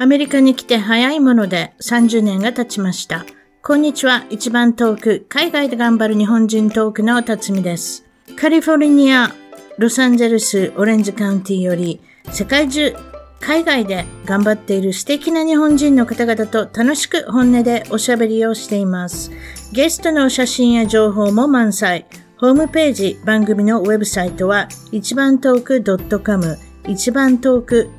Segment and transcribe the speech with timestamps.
[0.00, 3.26] アメリカに来て早いもので30年が経ちました。
[3.64, 4.24] こんにちは。
[4.30, 8.04] 一番遠く、海外で頑張る日本人トークの辰巳です。
[8.36, 9.34] カリフォルニア、
[9.76, 12.00] ロサンゼルス、オレンジカウンティより、
[12.30, 12.94] 世界中、
[13.40, 19.32] 海外で頑張っている素敵な日本人の方々と楽しく本音でおしゃべりをしています。
[19.72, 22.06] ゲストの写真や情報も満載。
[22.36, 26.56] ホームページ、番組のウェブサイトは、一番トーク .com、
[26.86, 27.90] 一番トーク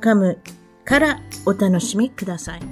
[0.00, 0.38] .com
[0.86, 2.62] からお楽しみください。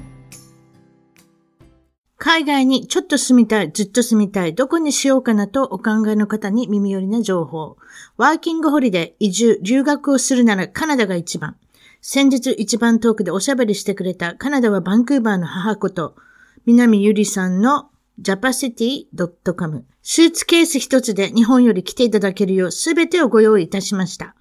[2.16, 7.76] 海外にちょっと住みたい、ずっと住みたい、どこにしようかなとお考えの方に耳寄りな情報。
[8.16, 11.56] ワーキングホリデー、移住、留学をするならカナダが一番。
[12.00, 16.16] 先日一番遠くでおしゃべりしてくれたカナダはバンクーバーの母こと、
[16.64, 17.90] 南ゆりさんの
[18.22, 19.84] japacity.com。
[20.02, 24.34] スーツケース一つで日本より来ていただけるようすべてをご用意いたしました。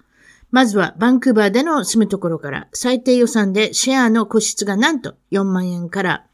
[0.54, 6.26] まずはバンクーバーでの住むところから最低予算でシェアの個室がなんと4万円から、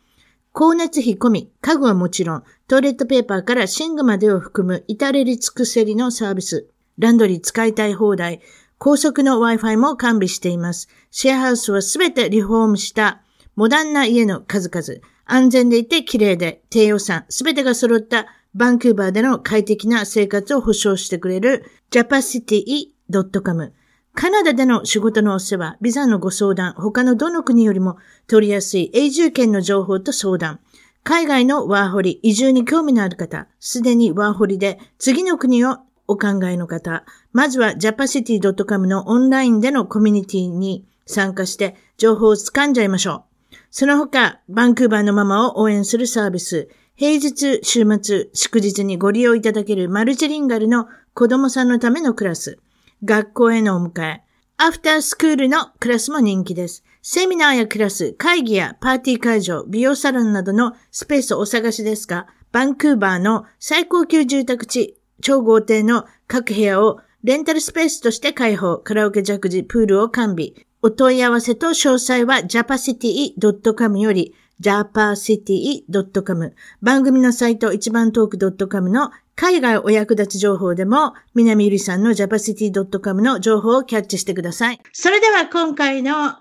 [0.55, 6.69] 光熱費込み、家具はもちろん、トイレットペーパーから寝具までを含む至れり尽くせりのサービス。
[6.99, 8.43] ランドリー使いたい放題、
[8.77, 10.91] 高速の Wi-Fi も完備しています。
[11.11, 13.23] シェアハウスはすべてリフォームした
[13.57, 15.01] モダンな家の数々。
[15.25, 23.73] 安全でいて綺麗で低予算、すべてが揃ったバンクーバーでの快適な生活を保障してくれる japacity.com。
[24.15, 30.61] カナダでの仕事のお世話、ビザのご相談、他のどの国よりも取りやすい永住権の情報と相談、
[31.03, 43.57] 海外のワーホリ、移住に興味のある方、すでにワーホリで次の国をお考えの方、まずは japacity.com のオンラインでのコミュニティに参加して情報を掴んじゃいましょう。
[43.71, 52.59] その他、バンクーバーのママを応援するサービス、平日、週末、祝日にご利用いただけるマルチリンガルの子供さんのためのクラス、
[53.05, 54.23] 学校へのお迎え、
[54.57, 56.85] アフタースクールのクラスも人気です。
[57.03, 70.53] セミナーやクラス、会議やパーティー会場、美容サロンなどのスペースをお探しですが、バンクーバーの最高級住宅地、超豪邸の各部屋をレンタルスペースとして開放、カラオケジャグジ、プールを完備。
[70.83, 84.81] お問い合わせと詳細は japacity.com より japacity.com 番組のサイト一番トーク .com の海外お役立ち情報でも南ゆりさんの japacity.com の情報をキャッチしてください。
[84.93, 86.37] それでは今回の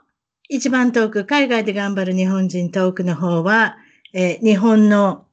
[0.50, 3.78] 一番トーク海外で頑張る日本人トークの方は、
[4.14, 5.28] えー、日本の、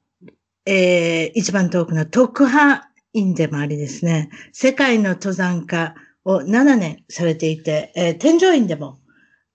[0.67, 8.99] えー、一番トークの特派員でもありですね、世界の登山家を7年されていて、えー、添乗員でも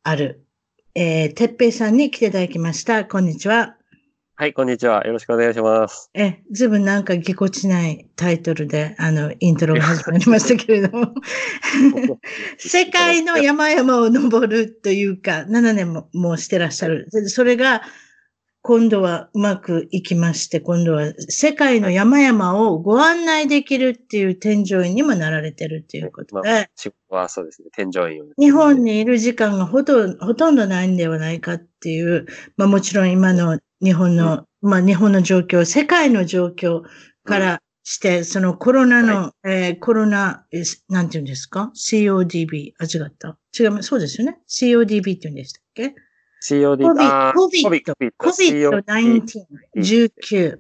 [0.04, 0.41] ある
[0.94, 3.06] えー、てっぺいさんに来ていただきました。
[3.06, 3.78] こんにちは。
[4.36, 5.06] はい、こんにちは。
[5.06, 6.10] よろしくお願いします。
[6.14, 11.14] え、ずいぶんなんかぎこちないタイトルで、あの、イントロが始まりましたけれども。
[12.58, 17.08] 世界の山々を登るというか、7年ももうしてらっしゃる。
[17.28, 17.84] それが、
[18.64, 26.70] 今度はうまくいきまして、今度は世界の山々をご案内できるっていう添乗員にもなられてるっていうことで。
[27.10, 36.84] まあ、はそうですね、添乗員、日本にいる時間がほとほとんどないんではないかっていう、まあもちろん今の日本の、うん、まあ日本の状況、世界の状況
[37.24, 40.46] からして、うん、そのコロナの、はい、えー、コロナ、
[40.88, 42.74] なんて言うんですか ?CODB。
[42.78, 43.40] あ、違った。
[43.60, 44.40] 違う、そうですよね。
[44.48, 45.96] CODB って言うんでしたっけ
[46.42, 46.86] COD、
[47.34, 49.46] COVID、COVID-19、
[49.78, 50.58] 19。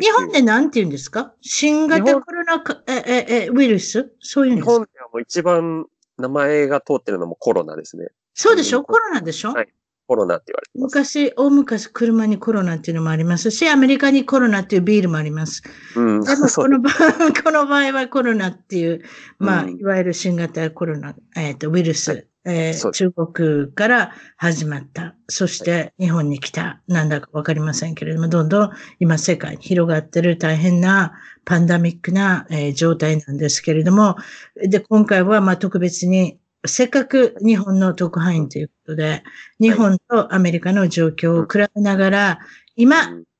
[0.00, 1.32] 日本で何て言うんですか？
[1.40, 4.12] 新型コロナええウイルス？
[4.20, 4.72] そういうんですか？
[4.72, 5.86] 日本ではもう一番
[6.18, 8.06] 名前が通ってるのもコロナですね。
[8.34, 8.82] そうでしょ？
[8.84, 9.52] コロナでしょ？
[9.52, 9.68] はい。
[10.06, 10.70] コロナって言われて。
[10.74, 15.62] 昔、大昔車にコロナっていうのもありますし、アメリカにコロナっていうビールもあります。
[15.96, 16.20] うん。
[16.22, 16.90] でも この場
[17.44, 19.02] この場合はコロナっていう、
[19.38, 25.14] まあ、いわゆる新型コロナ、えっ、ー、と、ウイルスえー、中国から始まった。
[25.28, 26.80] そして日本に来た。
[26.86, 31.12] なんだかわかりませんけれども、どんどん今世界に広がってる大変な
[31.44, 34.16] パンダミックな、えー、状態なんですけれども、
[34.56, 39.22] で、今回はまあ特別にせっかく日本の特派員ということで、
[39.60, 42.38] 日本とアメリカの状況を比べながら、
[42.76, 42.96] 今、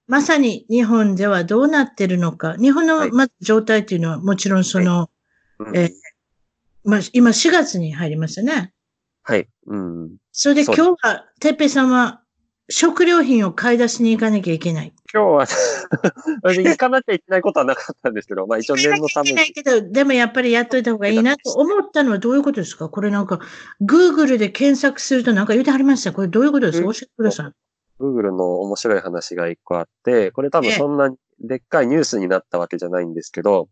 [0.07, 5.09] まさに日本ではどうなってるのか、日本のまず状態というのはもちろんその、
[5.75, 5.91] えー
[6.85, 8.73] まあ、今4月に入りましたね。
[9.23, 9.49] はい。
[9.67, 10.17] うん。
[10.33, 12.23] それで今日は、てっぺいさんは
[12.69, 14.93] 食料品を買い出しに行かなきゃいけない。
[15.13, 15.47] 今日は
[16.55, 19.37] 行かなきゃいけないことはなかったんですけど、まあ一応念のために。
[19.37, 22.89] ないけど、でもやっぱりやっといた方がいいなと思ったのはどういうことですか？
[22.89, 23.41] これなんか、
[23.83, 26.13] Google で検索するとなんか言うてはりました。
[26.13, 26.85] これどういうことですか？
[26.87, 27.53] 教えてください。
[28.03, 33.69] Google の面白い話が一個あって、これ多分そんなでっかいニュースになったわけじゃないんですけど、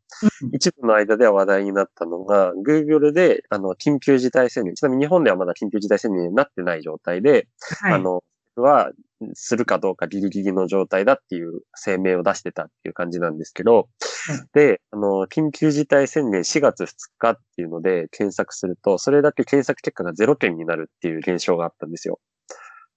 [0.52, 7.46] 一部の間では話題になったのが、Google で、あの、緊急事態宣言、ちなみに日本ではまだ緊急事態宣言になってない状態で、
[7.80, 8.22] はい、あの、
[8.58, 8.90] 索は
[9.34, 13.88] するかどうかギリギリの状態だっていう声明を出してたっていう感じなんですけど、
[14.52, 16.86] で、あの、緊急事態宣言4月2
[17.18, 22.20] 日っていうので検索すると、それだけ検索結果が0件になるっていう現象があったんですよ。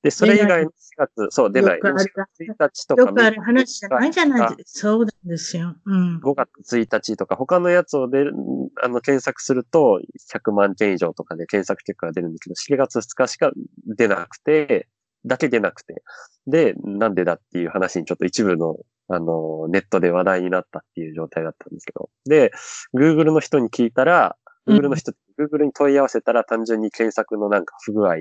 [0.03, 1.79] で、それ以外の4月、そう、出ない。
[1.79, 3.01] 4月1日とか。
[3.03, 4.87] よくある話じゃないじゃないですか。
[4.89, 5.75] そうなんですよ。
[5.85, 6.19] うん。
[6.19, 8.25] 5月1日とか、他のやつをで、
[8.81, 10.01] あの、検索すると、
[10.33, 13.51] 100万件以上とかで検索結果が出るんですけど、4月2日しか
[13.85, 14.87] 出なくて、
[15.25, 16.03] だけ出なくて。
[16.47, 18.77] で、なんでだっていう話にちょっと一部の、
[19.07, 22.09] あの、ネットで話題になったっていう状態だったんですけど。
[22.25, 22.51] で、
[22.95, 24.35] Google の人に聞いたら、
[24.67, 28.15] Google の人、うん、Google に問い合わせたら単純に検索のなんか不具合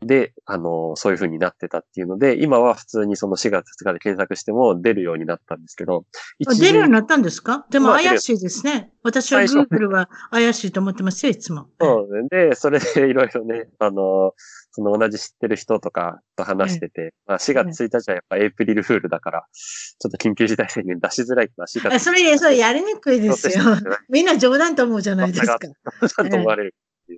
[0.00, 6.04] で、あの、そういう風になってたっていうので、今は普通にその4月2日で検索しても出るようになったんですけど。
[6.38, 7.66] 出るようになったんですか？
[7.70, 8.92] でも怪しいですね。
[9.02, 11.68] 私は Google は怪しいと思ってますよ、いつも。
[11.80, 12.28] そうね。
[12.50, 14.32] で、それでいろいろね、あの、
[14.70, 22.04] その同じ知ってる人とかと話してて、まあ4月1日はやっぱエイプリルフールだから、ちょっと緊急事態宣言出しづらいから、4月。
[22.04, 23.64] それ、それやりにくいですよ。
[24.08, 25.58] みんな冗談と思うじゃないですか。
[26.02, 26.74] 冗談と思われる。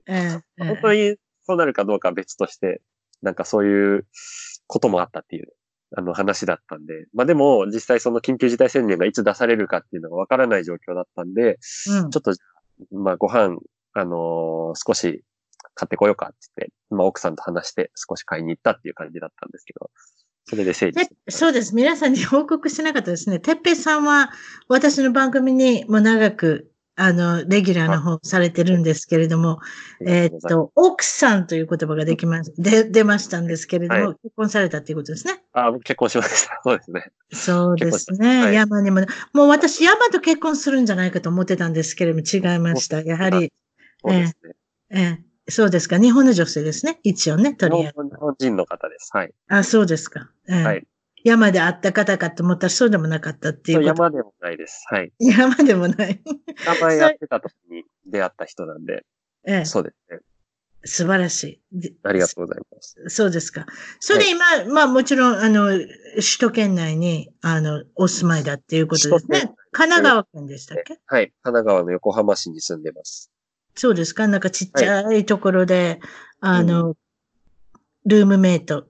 [0.06, 1.16] ええ本当に
[1.50, 2.80] そうなるかどうかは別として、
[3.22, 4.06] なんかそういう
[4.68, 5.48] こともあったっていう、
[5.96, 7.06] あの話だったんで。
[7.12, 11.58] まあでも、実際その緊急事態宣言がいつ出されるかっていうのがわからない状況だったんで、
[11.88, 12.32] うん、ちょっと、
[12.92, 13.58] まあご飯、
[13.94, 15.24] あのー、少し
[15.74, 19.90] 買ってこようかって言って、まあ奥さんと話して少し買いに行ったっていう感じだったんですけど、
[20.44, 21.74] それで整理そうです。
[21.74, 23.40] 皆さんに報告しなかったですね。
[23.40, 24.30] てっぺいさんは
[24.68, 26.70] 私の番組にも長く
[27.00, 29.58] あの、レギュラーの方されてるんですけれども、
[30.04, 35.42] えっと、奥さんという言葉ができま、で、出ましたんですけれども、はい、結婚されたっていうことですね。
[35.54, 36.60] あ、僕結婚しました。
[36.62, 37.12] そうですね。
[37.32, 38.42] そうですね。
[38.42, 39.00] はい、山にも、
[39.32, 43.00] もう私山と結婚するんじゃないかと思ってたんですけれども、違いました。
[43.00, 43.50] やはり、
[44.04, 44.54] そうですね。
[44.90, 45.98] ええそうですか。
[45.98, 47.00] 日本の女性ですね。
[47.02, 48.04] 一応ね、とりあえず。
[48.04, 49.10] 日本人の方です。
[49.12, 49.32] はい。
[49.48, 50.30] あ、そうですか。
[50.48, 50.86] えー、はい。
[51.24, 54.84] 山で会った方かと思ったらそうでもなかったっていう山でもないです。
[54.88, 55.12] はい。
[55.18, 56.22] 山でもない。
[56.66, 59.04] 名前やってた時に出会った人なんで。
[59.46, 59.64] ええ。
[59.64, 60.20] そうですね。
[60.82, 61.98] 素晴らしい。
[62.04, 62.96] ありがとうございます。
[63.08, 63.66] そうですか。
[63.98, 65.68] それで今、はい、まあもちろん、あの、
[66.14, 69.54] 首都圏内に、あの、お住まいだっていうことですね。
[69.72, 70.98] 神奈川県でしたっけ？
[71.06, 71.32] はい。
[71.42, 73.30] 神奈川の横浜市に住んでます。
[73.74, 74.26] そうですか？
[74.26, 76.00] なんかちっちゃいところで、
[76.40, 76.94] はい、あの、うん、
[78.06, 78.86] ルームメイト、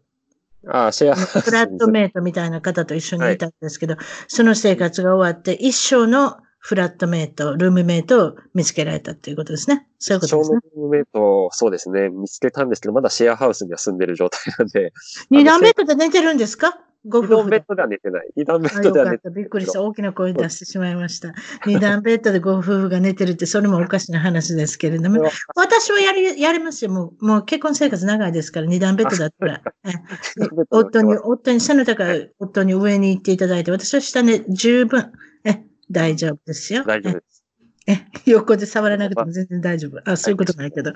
[0.68, 1.14] ああ、シェア。
[1.16, 9.86] フラットメイトみたいな方と一緒にいたんですけど、はい、その生活が終わって、一生のフラットメイト、ルームメイトを見つけられたということですね。
[9.98, 10.58] そういうことですね。
[10.76, 12.10] ルームメイト、そうですね。
[12.10, 14.92] 見つけたんですけど、まだシェアハウスには住んでる状態なんで。
[15.30, 16.78] 二段ベッドで寝てるんですか？
[17.06, 17.34] ご夫婦。
[17.34, 18.28] 2段ベッドでは寝てない。
[18.36, 19.34] 2段ベッドでは寝てない。
[19.36, 19.82] びっくりした。
[19.82, 21.28] 大きな声出してしまいました。
[21.66, 25.30] 2段ベッドでご夫婦が寝てるって、それもおかしな話ですけれども。
[25.54, 26.90] 私はやり、やりますよ。
[26.90, 29.62] もう、もう結婚生活長いですから、2段ベッドだったら。
[30.70, 35.12] 夫に、夫に、 背の高い夫に上に行っていただいて、私は下ね、十分、
[35.44, 36.84] え、大丈夫ですよ。
[36.84, 37.44] 大丈夫です。
[37.86, 40.00] え、横で触らなくても全然大丈夫。
[40.04, 40.92] あ、そういうことないけど。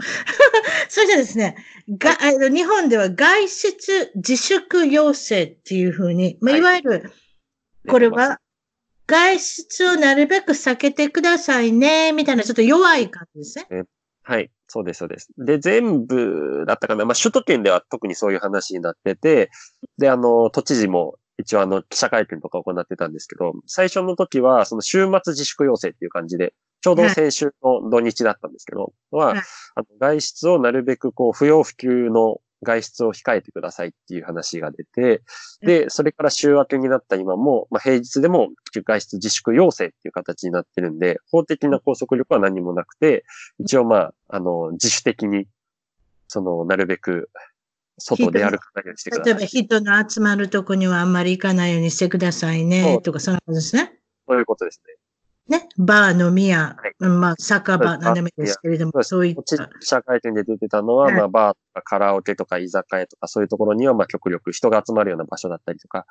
[0.89, 1.57] それじゃですね、
[1.89, 2.17] が、
[2.51, 7.13] 日本では外出自粛要請っていうふうに、まあ、いわゆる、
[7.89, 8.39] これは、
[9.07, 13.85] 外出をなるべく避けてくださいね、みたいなちょっと弱い感じですね。
[14.23, 14.51] はい。
[14.67, 15.29] そうです、そうです。
[15.37, 17.05] で、全部だったかな。
[17.05, 19.51] まあ、首都圏では特にそういう話になってて、
[19.99, 29.43] で、あの、都知事も一応あの、記者会見とか行ってたんですけど、最初の時は、その週末自粛要請っていう感じで、ちょうど先週の土日だったんですけど、はい、は、
[29.75, 35.23] あの外出をなるべくこう、不要不急の外出を控えてくださいっていう話が出て、
[35.63, 43.25] で、それから週明けになった今も、まあ、平日でも外出自粛要請っていう形になってるんで、法的な拘束力は何もなくて、
[43.59, 45.47] 一応まあ、あの、自主的に、
[46.29, 47.31] その、なるべく
[47.97, 49.33] 外で歩かないようにしてください。
[49.33, 53.95] 例えば人の集まるとこにはあんまり行かないようにしてくださいね、とか、そんなことですね。
[54.29, 54.97] そういうことですね。
[55.49, 59.69] ね、バー、飲み屋、はい、まあ、酒場、何でもいいですけれども、そういった。
[59.81, 66.07] 社会店で出てたのは、はい、まあ、バーとかカラオケとか居酒屋とか、そういうところには、まあ、極力人が集まるような場所だったりとか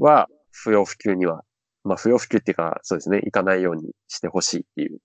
[0.00, 1.44] は、不要不急には、
[1.84, 4.98] まあ、不要不急っていうか、そうですね、行かないようにしてほしいっていう。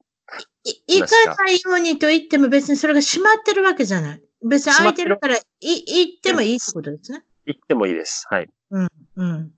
[0.87, 4.21] 行かないようにと言っても別にそれが閉まってるわけじゃない。
[4.47, 7.23] 別に空いてるから、い、行ってもいいってことですね。
[7.45, 8.25] 行ってもいいです。
[8.29, 8.49] はい。
[8.71, 8.87] うん、
[9.17, 9.51] うん。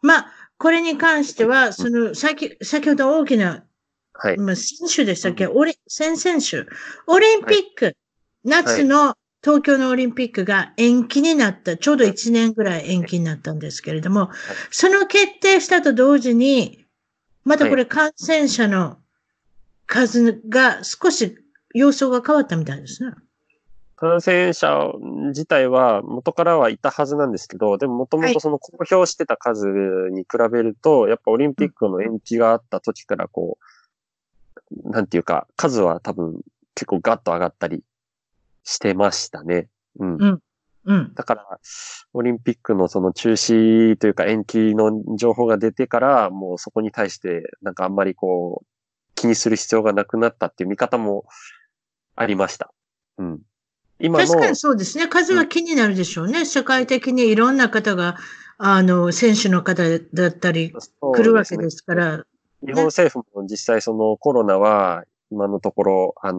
[0.00, 3.64] まあ、これに関しては、その、先、先ほど大きな
[4.12, 4.38] はい。
[4.38, 6.68] まあ、選手でしたっけ、オリ、先々週。
[7.08, 7.94] オリンピック、はい、
[8.44, 14.30] 夏の東京のオリンピックが延期になった、ちょうど1年ぐらい延期になったんですけれども、
[14.70, 16.86] その決定したと同時に、
[17.42, 18.98] またこれ感染者の
[19.86, 21.36] 数が少し
[21.74, 23.14] 様相が変わったみたいですね。
[24.02, 24.92] 感染者
[25.28, 29.68] 自体は元からはいたはずなんですけど、でももともとその公表してた数
[30.10, 33.58] に比べると、やっぱオリンピックの延期があった時からこ
[34.84, 36.40] う、なんていうか、数は多分
[36.74, 37.84] 結構ガッと上がったり
[38.64, 39.68] してましたね。
[40.00, 40.16] うん。
[40.16, 40.42] うん。
[40.86, 41.14] うん。
[41.14, 41.60] だから、
[42.12, 48.66] オリンピックのその中止というか延期の情報が出てから、もうそこに対して、なんかあんまりこう、
[49.14, 51.24] 気にする必要がなくなったっていう見方も
[52.16, 52.74] ありました。
[53.18, 53.42] うん。
[54.02, 55.08] 今の、確かにそうですね。
[55.08, 56.44] 数は気になるでしょうね。
[56.44, 58.16] 世界的にいろんな方が、
[58.58, 62.24] あの、選手の方だったり、来るわけねですから。
[62.66, 66.38] 日本政府も実際そのコロナは、今のところ、あの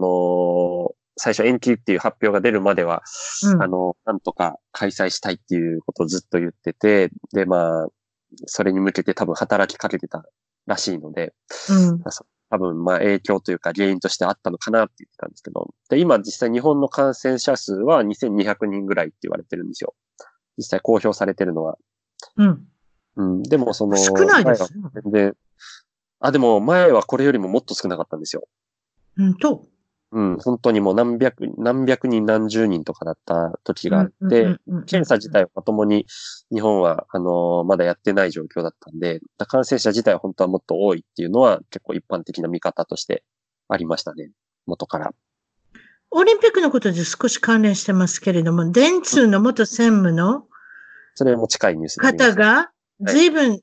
[0.90, 3.02] ー最初延期っていう発表が出るまでは、
[3.44, 7.88] うんあの、なんとか開催したいっていうことをずっと言ってて、で、まあ、
[8.46, 10.24] それに向けて多分働きかけてた
[10.66, 11.32] らしいので、
[11.70, 12.02] うん。
[12.54, 19.94] 多分、まあ、影響というか原因としてあったのかなって言ってたんですけど、で、今実際日本の感染者数は2200人ぐらいって言われてるんですよ。
[20.56, 21.76] 実際公表されてるのは。
[22.36, 22.66] うん。
[23.16, 23.42] うん。
[23.42, 24.80] でも、その、少ないですね。
[24.80, 25.36] 前は全然、
[26.20, 28.46] あ、でも前はこれよりももっと少なかったんですよ。
[29.16, 29.66] うんと。
[30.14, 30.36] うん。
[30.38, 34.56] 本当にもう何百、何百人何十人とかだった時があって、
[34.86, 36.06] 検査自体はまともに
[36.52, 43.24] 日本は、あのーまだやってない状況だったんで、感染者自体は本当はもっと多いっていうのは結構一般的な見方として
[43.68, 44.30] ありましたね。
[44.66, 45.12] 元から。
[46.12, 50.46] オリンピックのことで少し関連してますけれども、電通の元専務の
[51.16, 53.60] それも近いニュース方が、随分、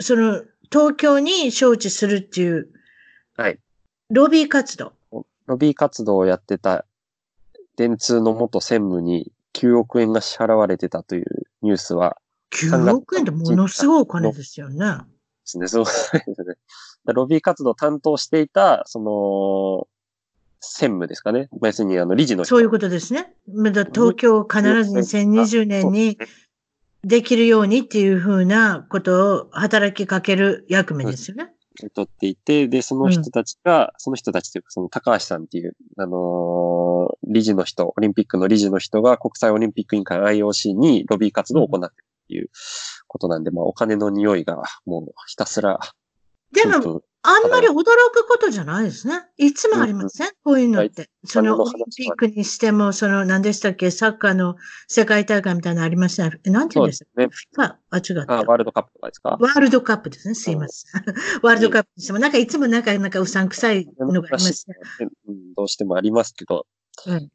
[0.00, 2.68] その、東京に招致するっていう、
[3.36, 3.58] はい。
[4.10, 4.94] ロビー活動。
[5.52, 6.86] ロビー活動をやってた
[7.76, 12.16] 電通の元専務に9億円が支払われてたというニュースは
[12.52, 14.78] 9億円ってものすごいお金ですよね。
[14.78, 14.84] で
[15.44, 15.68] すね。
[15.68, 16.54] そうですね。
[17.12, 19.88] ロビー活動を担当していた、その、
[20.60, 21.48] 専務ですかね。
[21.52, 22.50] まあ要するに、あの、理事の人。
[22.50, 23.34] そういうことですね。
[23.52, 26.16] まだ東京を必ず2020年に
[27.04, 31.52] できるようにっていうふうなことを働きかける役目ですよね。
[31.94, 36.82] 取っていて、で、その人たちが、その人たちというか、その高橋さんっていう、あのー
[37.24, 42.50] 理事の人、オリンピックの理事の人が国際オリンピック委員会 IOC にロビー活動を行っているっていう
[43.08, 45.80] ことなんで、まあ、お金の匂いがもうひたすら、
[46.52, 49.22] でも、あんまり驚くことじゃないですね。
[49.36, 51.08] いつもありません、こういうのって。
[51.24, 54.56] そのオリンピックにしても、その何でしたっけ、サッカーの
[54.88, 57.28] 世界大会みたいなのありましたなんて言うんでしたっね。
[57.28, 58.38] けあ、あ、違った。
[58.38, 59.36] あ、ワールドカップとかですか？
[59.40, 60.34] ワールドカップですね。
[60.34, 61.02] すいません。
[61.42, 64.76] ワールドカップにしても、なんかいつもなんか、なんかうさんくさいのがありますね。
[65.28, 65.54] うん。
[65.54, 66.66] どうしてもありますけど、
[67.06, 67.28] うん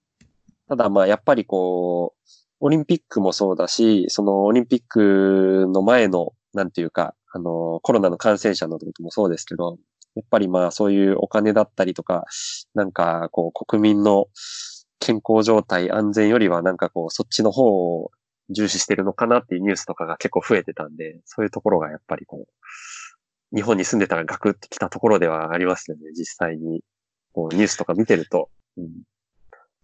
[0.69, 9.77] ただまあやっぱりこう、オリンピックもそうだし、そのオリンピックの前の、なんていうか、あの、コロナの感染者のこともそうですけど、
[10.15, 12.25] やっぱりまあそういうお金だったりとか、
[12.73, 14.27] なんかこう国民の
[14.99, 18.11] 健康状態、安全よりはなんかこうそっちの方を
[18.49, 26.81] 重視してるのかなっていうニュースとかが結構増えてたんで、そういうところがやっぱりこう、日本に住んでたらガクってきたところではありますよね、実際に。
[27.33, 28.49] こうニュースとか見てると。
[28.77, 28.89] うん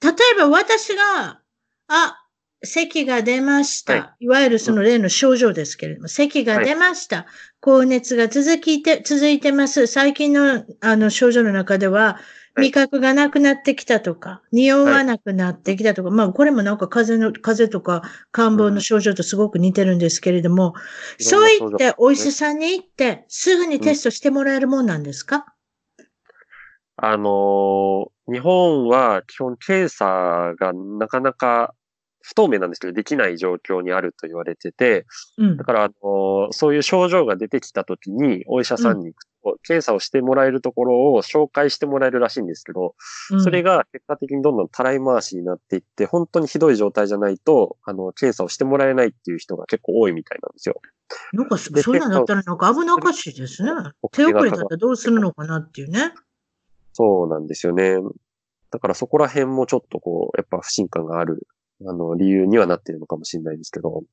[0.02, 1.40] 例えば私が、
[1.88, 2.23] あ、
[2.64, 3.94] 咳が出ました。
[3.94, 4.26] はい。
[4.26, 7.26] い、わゆるその例の症状ですけれども、咳が出ました。
[7.60, 9.88] 高熱が続きて、続いてます。
[9.88, 12.14] 最近のあの症状の中では、
[12.56, 12.68] はい。
[12.68, 20.80] 味覚がなくなってきたとか、匂わなくなってきたとか、まあこれもなんか風邪の、風邪とか感冒の症状とすごく似てるんですけれども、うんな
[21.20, 21.70] 症状。
[21.70, 25.48] 言ってお医者さんに行って、すぐにテストしてもらえるもんなんですか、
[26.96, 31.74] あのー日本は基本検査がなかなか
[32.24, 35.06] 不透明なんですけど、できない状況にあると言われてて、
[35.38, 35.66] うんだ。
[35.66, 42.96] から、あのーそういう症状が出てきたときに、お医者さんに行くと、検査をしてもらえるところを紹介してもらえるらしいんですけど、
[43.32, 50.80] うんそれが結果的にどんどんたらい回しになっていって、本当にひどい状態じゃないと、あの、検査をしてもらえないっていう人が結構多いみたいなんですよ。
[51.34, 53.72] なんかそ、でそういうのだったらなんか危なっかしいですね。
[54.14, 56.14] 手遅れだったらどうするのかなっていうね。
[56.94, 57.98] そうなんですよね。
[58.72, 61.48] だからそこら辺もちょっとこう、やっぱ不信感がある、
[61.88, 64.04] あの、理由にはなってるのかもしれないですけど、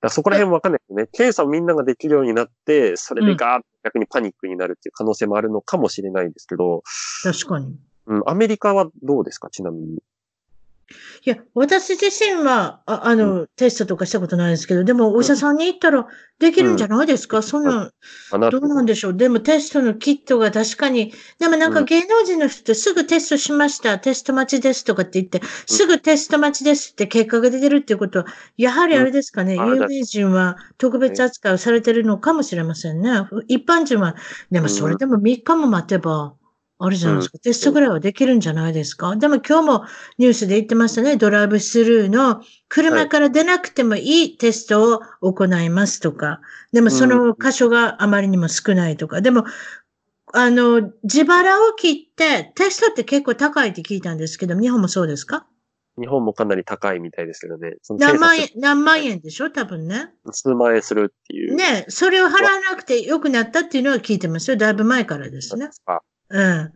[0.00, 1.08] だそこら辺もわかんないですね。
[1.12, 6.82] 検査をみんなができるようになって、それでガーッと逆にパニックになるっていう可能性もあるのかもしれないですけど、
[7.22, 7.76] 確かに。
[8.06, 9.48] うん、アメリカはどうですか？
[9.50, 10.02] ちなみに。
[11.24, 16.06] いや、私自身は、ああの、テストとかしたことないですけど、でもお医者さんに行ったら
[16.38, 17.90] できるんじゃないですか、そんな、
[18.30, 19.16] かなどうなんでしょう？
[19.16, 21.84] でもテストのキットが確かに、でもなんかうん。
[21.86, 28.26] 芸能人の人ってすぐテストしました、テスト待ちですとかって言って、すぐテスト待ちですって結果が出てるっていうことは、
[28.56, 33.10] やはりあれですかね、有名人は特別扱いをされてるのかもしれませんね。
[33.48, 34.16] 一般人は、
[34.50, 36.34] でもそれでも3日も待てば
[36.78, 37.38] あるじゃないですか。
[37.38, 39.14] テストぐらいはできるんじゃないですか？
[39.16, 39.84] でも今日も
[40.18, 41.16] ニュースで言ってましたね。
[41.16, 46.40] ドライブスルーの車から出なくてもいいテストを行いますとか。
[46.72, 49.20] でもその箇所があまりにも少ないとか。
[49.20, 49.44] でも、
[50.32, 55.46] あの、自腹を切って、テストって結構高いって聞いたんですけど、日本もそうですか？
[55.96, 57.76] 日本もかなり高いみたいですけどね。
[57.88, 59.50] 何万円何万円でしょ？
[59.50, 60.10] 多分ね。
[60.32, 61.54] 数万円するっていう。
[61.54, 64.56] ね、それを払わなくて良くなったっていうのは聞いてますよ。
[64.56, 65.70] だいぶ前からですね。
[65.86, 66.00] あ
[66.30, 66.72] うん。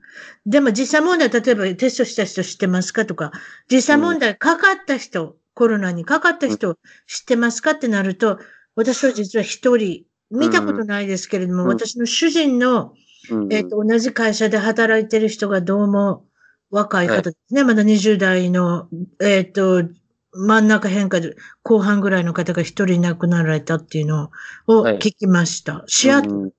[0.46, 3.32] でも実際問題、例えばテストした人知ってますかとか、
[3.70, 8.38] 実際問題かかった人、コロナにかかった人知ってますかってなると、
[8.74, 12.92] 私は実は一人、見たことないですけれども、うん私の主人の、
[13.30, 16.24] うんえっ、と、同じ会社で働いてる人がどうも
[16.70, 17.64] 若い方ですね。
[17.64, 18.88] まだ20代の、
[19.20, 19.84] えっ、と、
[20.32, 24.30] 真ん中変化で後半ぐらいの方が一人亡くなられたっていうの
[24.66, 25.84] をはい聞きました。
[25.86, 26.50] シアトル、うん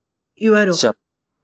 [0.42, 0.74] いわゆる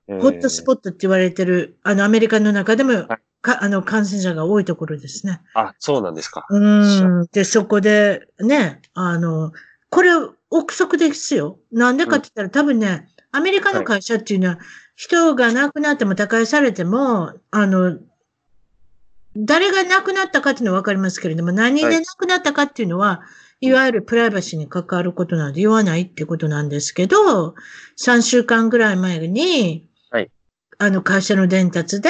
[0.07, 3.07] ホットスポットって言われてる、あの、アメリカの中でも、はい
[3.41, 5.41] かあの、感染者が多いところですね。
[5.53, 6.45] あ、そうなんですか。
[6.49, 7.27] うーん。
[7.31, 9.51] で、そこで、ね、あの、
[9.89, 10.11] これ、
[10.49, 11.59] 憶測ですよ。
[11.71, 14.59] なんでかって言ったら、多分ね、アメリカの会社っていうのは、
[14.95, 17.99] 人が亡くなっても他界されても、あの、
[19.35, 23.21] 誰が亡くなったかっていうのはわかりますけれども、何で亡くなったかっていうのは、
[23.59, 27.55] いわゆるプライバシーに関わることなので言わないってことなんですけど、
[27.97, 29.86] 3週間ぐらい前に、はい
[30.79, 32.09] あの会社の伝達で、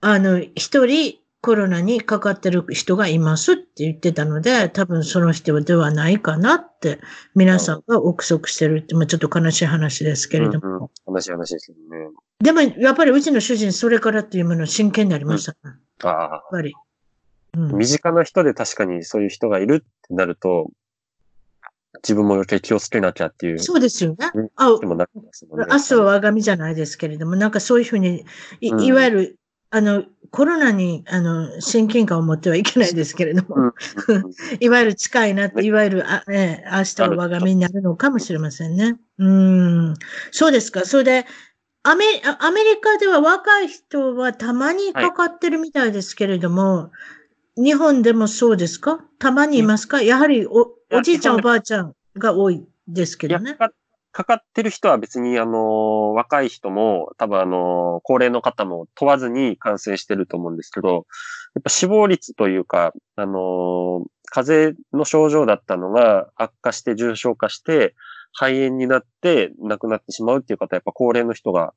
[0.00, 7.00] あの、一人コロナにかかってる人がいますって言ってたので、多分その人ではないかなって、
[7.34, 10.68] 皆さんが憶測してるって、まあちょっと悲しい話ですけれども。
[10.68, 11.76] うんうん悲しい話ですね。
[12.40, 15.58] でも、やっぱりうちの主人、それからっていうもの真剣になりましたね。
[15.64, 16.72] やっああ、ぱり。
[16.72, 20.70] うん身近な人で確かにそういう人がいるってなると、
[22.02, 24.50] 自分も余計気をつけなきゃっていうそうですよねうん。
[24.56, 25.66] あ、でもなりますもんね。
[25.70, 28.24] 明日は我が身じゃないですけれども、なんかそういうふうに、
[28.60, 29.38] いうんいわゆる、
[29.70, 33.72] あの、コロナに、あの、親近感を持ってはいけないですけれども、うんうん
[34.60, 38.96] いわゆる近いなって、いわゆる、あ、えー明日は我が身になるのかもしれませんね。
[39.18, 39.94] うん。
[40.30, 40.84] そうですか。
[40.84, 41.26] それで、
[41.84, 46.90] アメあアメリカでは若い人はたまにかかってるみたいですけれども、
[47.56, 49.00] 日本でもそうですか？
[49.18, 50.02] たまにいますか？
[50.02, 53.68] やはりお、おじいちゃんおばあちゃんが多いですけどねか。
[53.68, 53.74] か
[54.10, 61.06] かかってる人は別に、あの、若い人も、多分あの、高齢の方も問わずに感染してると思うんですけど、
[61.54, 67.94] やっぱ死亡率というか、あの、風邪の症状だったのが悪化して重症化して、
[68.32, 71.74] 肺炎になって亡くなってしまうっていう方はやっぱ高齢の人が、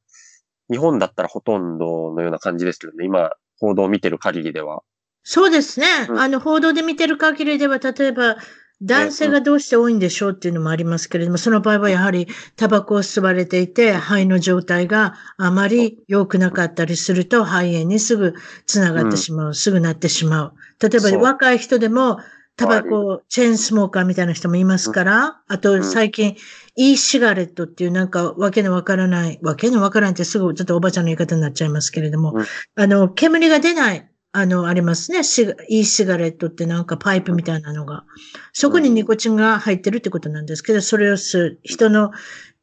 [0.72, 4.84] 日本だったらほとんどのような感じですけどね、今、報道を見てる限りでは。
[5.24, 5.86] そうですね。
[6.10, 8.38] うんあの、報道で見てる限りでは、例えば、
[8.82, 18.34] 男性がどうして多いんでしょうっていうのもありますけれども、その場合はやはりタバコを吸われていて、肺の状態があまり良くなかったりすると、肺炎にすぐ
[18.66, 20.54] つながってしまう、すぐなってしまう。
[20.82, 22.20] 例えば若い人でも、
[22.58, 26.36] タバコ、チェーンスモーカーみたいな人もいますから、あと最近、
[26.76, 32.46] e シガレットっていうなんかわけのわからない、わけのわからないってすぐちょっとおばちゃんの言い方になっちゃいますけれども、うん。
[32.76, 35.24] あの、煙が出ない、あの、ありますね。
[35.24, 38.06] シガ e シガレットってなんかパイプみたいなのが。
[38.54, 41.60] そこにニコチンが入ってるってことなんですけど、それを吸う。
[41.64, 42.12] 人の、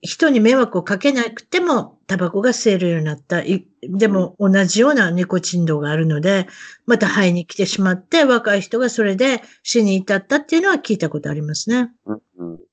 [0.01, 3.43] 人に迷惑をかけなくても、タバコが吸えるようになった。
[3.43, 6.47] いでも、同じようなニコチン度があるので、
[6.87, 11.91] また肺に来てしまって、若い人がそれで死に至ったっていうのは聞いたことありますね。
[12.07, 12.68] うんうん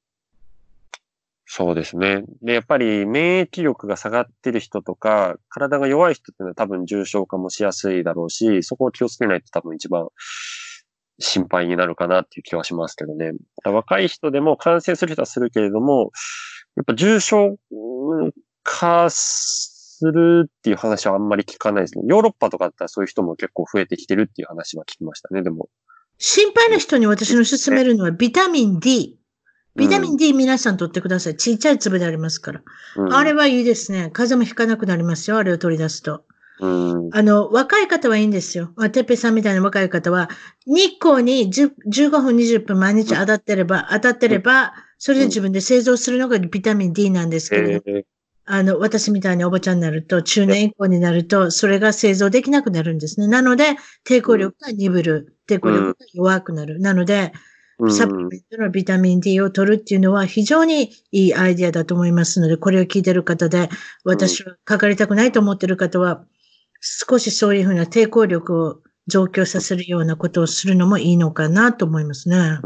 [1.57, 2.25] そうですね。
[2.41, 10.09] で、やっぱり免疫力が下がってる人とか、体が弱い人っていうのは多分重症化もしやすいだろうし、そこを気をつけないと多分一番
[11.17, 13.31] 心配になるかなっていう気はしますけどね。
[13.63, 16.11] 若い人でも感染する人はするけれども、
[16.75, 17.55] やっぱ重症
[18.63, 22.03] 化するっていう話はあんまり聞かないですね。
[22.05, 25.69] ヨーロッパとかだったらそういう人も結構増えてきてるっていう話は聞きましたね、でも。
[26.17, 29.17] 心配な人に私の勧めるのはビタミン D。
[29.75, 31.35] ビタミン D 皆さん取ってください。
[31.35, 32.61] ちっちゃい粒でありますから。
[32.95, 34.09] うんあれはいいですね。
[34.13, 35.37] 風邪もひかなくなりますよ。
[35.37, 36.23] あれを取り出すと。
[36.61, 37.09] うん。
[37.11, 38.71] あの、若い方はいいんですよ。
[38.77, 40.29] まあてっぺいさんみたいな若い方は、
[40.65, 48.03] 日光に10 15分、20分毎日当たってれば、当たってれば、それで自分で製造するのがビタミン D なんですけれども、えー
[48.47, 53.27] あの、私みたいにおばちゃんになると、中年以降になると、それが製造できなくなるんですね。
[53.27, 53.75] なので、
[54.07, 55.35] 抵抗力が鈍る。
[55.49, 56.79] 抵抗力が弱くなる。
[56.79, 57.54] なので、うん
[57.89, 63.69] サプリメントのビタミン D を取るっていうのは非常にいいアイディアだと思いますので、これを聞いてる方で、
[64.03, 66.23] 私はかかりたくないと思ってる方は、
[66.79, 72.59] 少しそういうふうな抵抗力を増強させるようなことをするのもいいのかなと思いますね。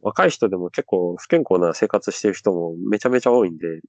[0.00, 3.80] 若い人でも結構不健康な生活してる人もめちゃめちゃ多いんで、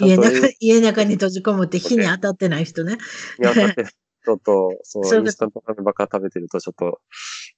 [0.00, 0.30] 家中、
[0.60, 2.94] 家中に閉じこもって火に当たってない人ね。
[2.94, 2.98] に
[3.42, 3.88] 当たってる
[4.22, 7.00] 人と、そう、そうインスタントラーメンばっか食べてると、ちょっと、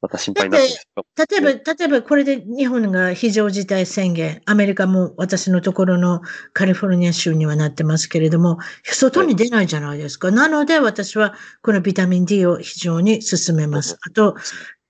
[0.01, 6.21] また心配になってる人例えば、例えばこれで日本が非常事態宣言、アメリカも私のところの
[6.53, 10.31] カリフォルニア州にはなってますけれども、外に出ないじゃないですか。
[10.31, 13.99] なので私はこのビタミン D を非常に勧めます。
[14.01, 14.37] あと、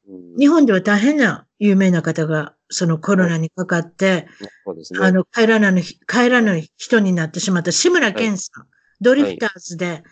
[0.09, 0.37] うん。
[0.39, 4.27] 日本では大変な有名な方がそのコロナにかかって、
[4.65, 5.01] そうですね。
[5.03, 7.73] あの、帰らない、帰らない人になってしまった。
[7.73, 8.67] 志村けんさん、
[9.01, 10.03] ドリフターズで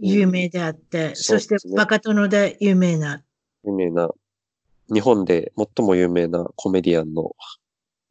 [0.00, 1.76] 有名であって、そしてそうですね。
[1.76, 3.22] バカ殿で有名な。
[3.64, 4.10] 有名な、
[4.92, 7.34] 日本で最も有名なコメディアンの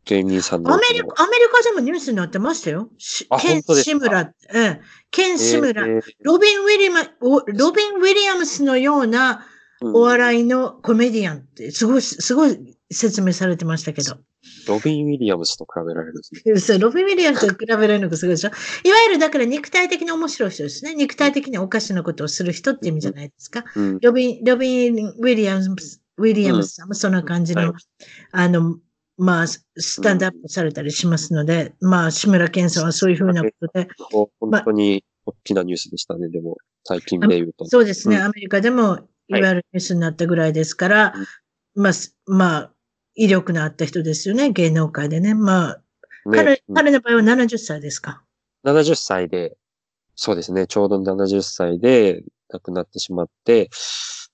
[0.06, 0.73] 芸人さんの。
[0.73, 2.89] アメリカ、アメリカでもニュースになってましたよ。
[3.41, 9.45] ケン・シムラって、ええ、ケン・シムラ、えーロビン・ウィリマ、おロビン・ウィリアムスのような
[9.82, 9.95] うん。
[9.95, 14.17] お笑いのコメディアンって、すごい、すごい説明されてましたけど。
[14.67, 16.60] ロビン・ウィリアムスと比べられるんですね。
[16.60, 18.49] そうロビン・ウィリアムスと比べられるのがすごいでしょ。
[18.49, 20.95] いわゆるだから肉体的に面白い人ですね。
[20.95, 23.63] 肉体的におかしなことをする人って意味じゃないですか。
[23.75, 23.99] うん。
[23.99, 27.71] ロビン、ロビン・ウィリアムス、ウィリアムスさんもそんな感じの、はい
[28.32, 28.80] あの、
[29.17, 34.30] まあ、スタンドアップされたりしますので、まあ、志村けんさんはそういうふうなことで、本
[34.63, 37.65] 当に大きなニュースでしたね、でも、最近で言うと。
[37.65, 41.13] そうですね、うんアメリカでも、いわゆるニュースになったぐらいですから、
[41.75, 42.71] まあ、すまあ、
[43.19, 45.36] 威力のあった人ですよね、芸能界でね。
[45.36, 45.82] まあ、
[46.32, 48.23] 彼ね、うん彼の場合は70歳ですか
[48.63, 49.58] ？70歳で、
[50.15, 53.69] そうですね、ちょうど70歳で亡くなってしまって、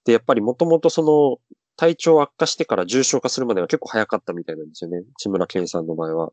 [0.06, 5.04] で、やっぱりもともとその、体調悪化してから重症化するまでは結構早かったみたいなんですよね。
[5.18, 6.32] 千村健さんの場合は。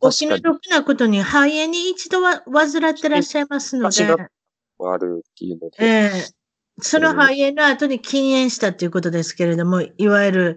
[0.00, 5.76] お気の毒なことに肺炎に一度は患ってらっしゃいますので、あるっていうので。
[5.78, 6.38] ええ
[6.80, 10.56] その肺炎の後に禁煙したということですけれども、いわゆる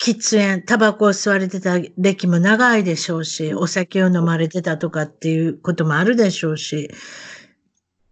[0.00, 6.90] 喫煙、タバコを吸われてた歴も長いでしょうし、お酒を飲まれてたとかっていうこともあるでしょうし、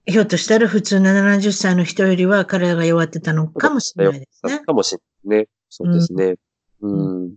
[0.04, 4.60] ひょっとしたら普通の70歳の人よりは体が弱ってたのかもしれないですね。
[4.60, 5.48] かもしれないね。
[5.68, 6.36] そうですね。
[6.80, 7.30] うん。
[7.30, 7.36] だ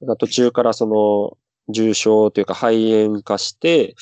[0.00, 3.94] から途中からその、重症というか肺炎化して、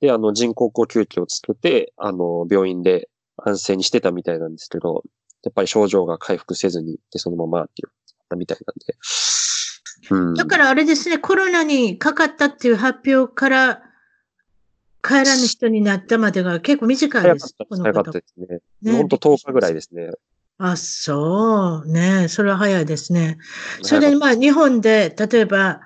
[0.00, 5.02] で、あの、人工呼吸器をつけて、あの、病院で安静にしてたみたいなんですけど、
[5.42, 7.90] やっぱり症状が回復せずに、で、そのままっていう、
[8.30, 8.96] ったみたいなんで。
[10.10, 10.34] うん。
[10.34, 13.82] だからあれですね、コロナにかかったっていう発表から
[15.02, 17.54] 帰らぬ人になったまでが結構短いです。
[17.58, 17.66] 早かったです。
[17.68, 18.92] この方早かったですね。
[18.92, 20.10] ねほんと10日ぐらいですね。
[20.58, 21.90] あ、そう。
[21.90, 23.38] ねそれは早いですね。
[23.82, 25.80] それで、まあ、日本で、例えば、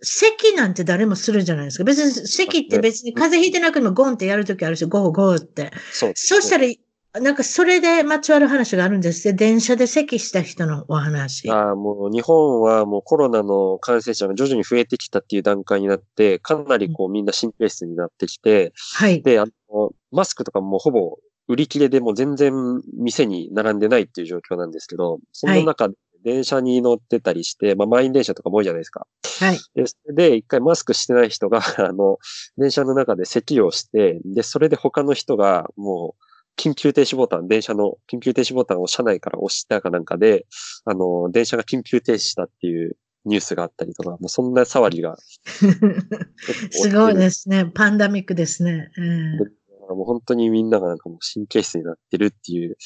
[0.00, 1.84] 咳なんて誰もするじゃないですか。
[1.84, 5.70] 別に、咳って別に風邪ひいてなくてもゴンってやるときあるし、ゴーゴーって。
[5.70, 6.66] たそうねそうしたら、
[7.14, 9.38] なんかそれでまつわる話があるんですって。
[9.38, 11.50] 電車で咳した人のお話。
[11.50, 19.22] ああ、もう日本はもうコロナの感染者が徐々に増えてきたっていう段階になって、かなりこうみんな神経質になってきて、はい。
[19.22, 21.18] で、あの、マスクとかもほぼ
[21.48, 22.52] 売り切れでもう全然
[22.92, 25.94] 店に並んでないっていう状況なんですけど、その中で
[26.24, 29.06] 電車に乗ってたりして、まあ満員電車とかも多いじゃないですか。
[29.40, 29.58] はい。
[29.74, 32.18] で、それで一回マスクしてない人が、あの、
[32.58, 36.27] 電車の中で咳をして、で、それで他の人がもう、
[36.58, 40.46] 緊急停止ボタン、電車の緊急停止ボタンを車内から押したかなんかで、
[40.84, 45.16] あの、電車が緊急停止したっていうニュースがあったりとか、もうそんな騒ぎが。
[46.70, 47.70] すごいですね。
[47.72, 48.90] パンダミックですね。
[48.96, 49.58] うん
[49.94, 52.76] もう本当にみんながなんかもう神経質になってるっていう。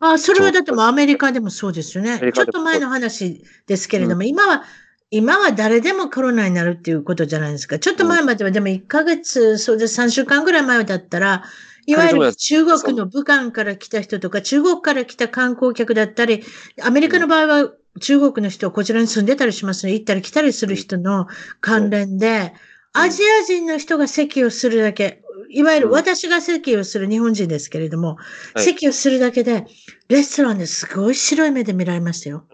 [0.00, 2.18] あ、それはだってもうアメリカでもそうですよね。
[2.34, 4.64] ちょっと前の話ですけれども、今は、
[5.10, 7.78] 今は誰でもコロナになるっていうことじゃないですか。
[7.78, 11.44] ちょっと前まではでも1ヶ月、そうです3週間ぐらい前だったら、
[11.86, 16.42] いわゆる中国の武漢から来た人とか、中国から来た観光客だったり、
[16.82, 19.92] アメリカの場合は中国の人はこちらに住んでたりしますね。
[19.92, 21.26] 行ったり来たりする人の
[21.60, 22.52] 関連で、
[22.92, 28.16] アジア人の人が席をするだけ、いわゆる私が席をする日本人ですけれども、
[28.54, 28.64] はい。
[28.64, 29.66] 席をするだけで、
[30.08, 32.46] レストランですごい白い目で見られましたよ。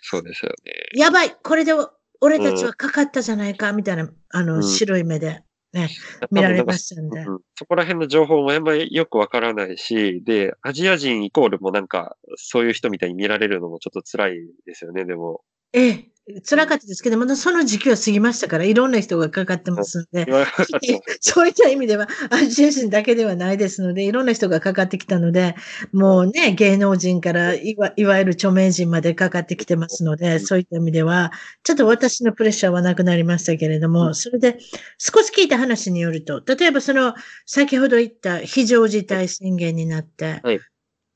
[0.00, 0.72] そうですよね。
[0.94, 1.72] やばいこれで
[2.20, 4.62] 俺たちはかかったじゃないかみたいな、あの、うん。
[4.62, 5.88] 白い目で、ね、
[6.30, 7.20] 見られましたんで。
[7.20, 15.42] うんそこら辺の情報もあんまりよくわからないし、で、アジア人イコールもなんか、そういう人みたいに見られるのもちょっと辛いですよね、でも。
[15.72, 16.08] ええ、
[16.44, 20.26] 辛かったですけど、まだその時期は過ぎましたから、いろんな人がかかってますんで。
[20.28, 20.46] 今
[21.20, 25.54] そういった意味では、アジア人だけではないですので、いろんな人がかかってきたので、
[25.92, 34.58] もうね、芸能人からいわいわゆる著名人までかかってきてますので、そういった意味では、ちょっと私のプレッシャーはなくなりましたけれども、それで
[34.98, 37.14] 少し聞いた話によると、例えばその、
[37.46, 40.60] 先ほど言った非常事態宣言になって、はい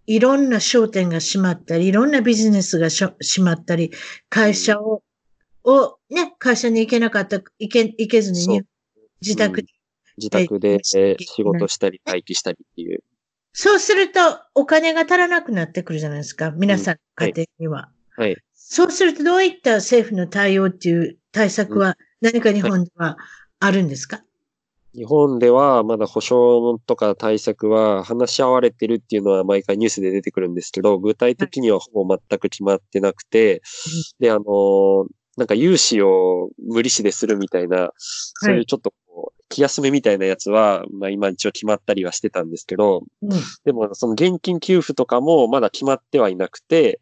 [0.07, 3.93] いろんな商店が閉まったり、いろんなビジネスが閉まったり、
[4.29, 5.03] 会社を、
[5.65, 8.63] をね、会社に行けなかった、行け、行けずに
[9.21, 9.69] 自宅に
[10.17, 13.03] 自宅で、はいえー仕事したり待機したりっていう。
[13.53, 14.21] そうすると、
[14.55, 16.51] お金が足らなくなってくるじゃないですか。
[16.53, 17.91] 皆さんの家庭には。
[18.17, 18.37] はい。
[18.55, 23.17] そうすると、どういった政府の対応っていう対策は何か日本では
[23.61, 24.23] あるんですか、
[24.95, 33.63] 日本ではまだ保証とか対策は話し合われてるっていうのは毎回ニュースで出てくるんですけど、具体的にはほぼ全く決まってなくて、
[34.21, 43.31] で、あのーなんか融資を無利子でするみたいな、そういうちょっとこう、気休めみたいなやつは、まあ今一応決まったりはしてたんですけど、うん。
[43.65, 47.01] でもその現金給付とかもまだ決まってはいなくて、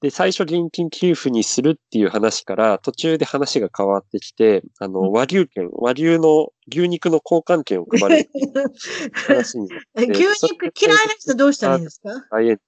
[0.00, 8.30] で、最初現金給付にするっていう話から途中で話が変わってきて、あうんの、和牛券、和牛の牛肉の交換券を配る
[9.26, 9.68] 話に。
[9.96, 12.10] 牛肉嫌いな人どうしたらいいんですか？
[12.30, 12.60] 大変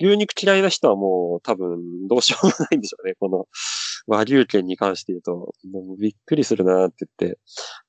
[0.00, 3.14] 牛肉嫌いな人はもう多分どうしようもないんでしょうね。
[3.18, 3.46] この
[4.06, 7.38] 和牛券に関して言うと、もうびっくりするなって言って。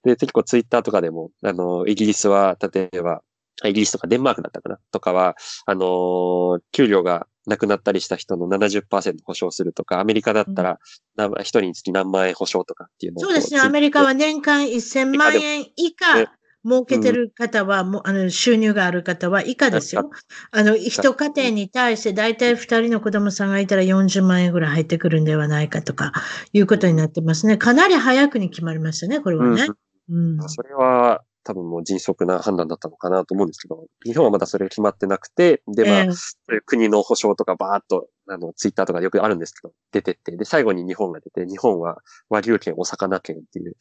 [0.03, 3.21] で、結構ツイッターとかでも、あの、イギリスは、例えば、
[3.65, 4.79] イギリスとかデンマークだったかな？
[4.91, 5.35] とかは、
[5.67, 10.79] あのー給料がなくなったりした人の70%保証するとか、アメリカだったら、
[11.15, 13.59] な一人につき何万円保証とかっていうのをそうですね。
[13.59, 16.27] こアメリカは年間1000万円以下ね
[16.67, 20.09] 儲けてる方は、もうあの収入がある方は以下ですよ。
[20.51, 26.11] あの、一家庭に対して大体2人の子供さんがいたら40万円ぐらい入ってくるんではないかとか、
[26.51, 27.57] いうことになってますね。
[27.57, 29.67] かなり早くに決まりましたね、これはね。
[30.09, 30.49] うん。
[30.49, 43.77] それは多分もう迅速な判断だったのかなと思うんですけど、日本はまだそれが決まってなくて、で、まあ、ええそういう国の保障とかバーっと、あの、ツイッターとかでよくあるんですけど、出てって、で、最後に日本が出て、日本は和牛券、お魚券っていう。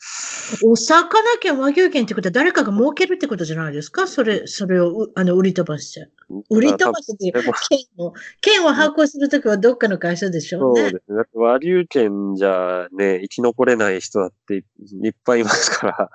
[0.64, 4.06] お魚券、和牛券ってことは誰かが儲けるってことじゃないですか？
[4.06, 6.08] それ、それをうあの売り飛ばして。
[6.50, 10.92] 売り飛ばしてでも券を、券を発行するときはどっかの会社でしょそううね。
[10.92, 11.22] ですね。
[11.34, 14.62] 和牛券じゃね、生き残れない人だってい
[15.02, 16.10] いっぱいいますから、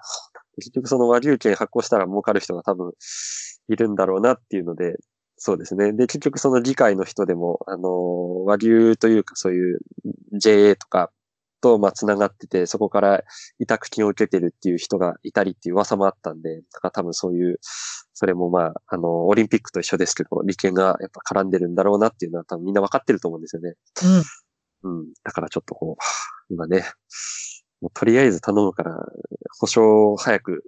[0.61, 2.93] 結局その和牛券発行したら儲かる人が多分
[3.69, 4.95] いるんだろうなっていうので、
[5.37, 5.91] そうですね。
[5.93, 9.79] で、結局その議会の人でも、あの、和牛というかそういう
[10.33, 11.11] JA とか
[11.61, 13.23] と、まあ、つながってて、そこから
[13.59, 17.59] 委託金を受けてるっていう人がいたりっていう噂もあったんで、だから多分そういう、
[18.13, 23.75] それもまあ、あの、オリンピックと一緒ですけど、利権がやっぱ絡んでるんだろうなっていうのは多分みんな分かってると思うんですよね。
[24.83, 24.99] うん。
[24.99, 25.13] うん。
[25.23, 26.83] だからちょっとこう、はあ今ね、
[27.81, 28.95] もうとりあえず頼むから、
[29.59, 30.63] 保証を早く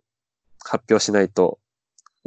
[0.63, 1.59] 発表しないと、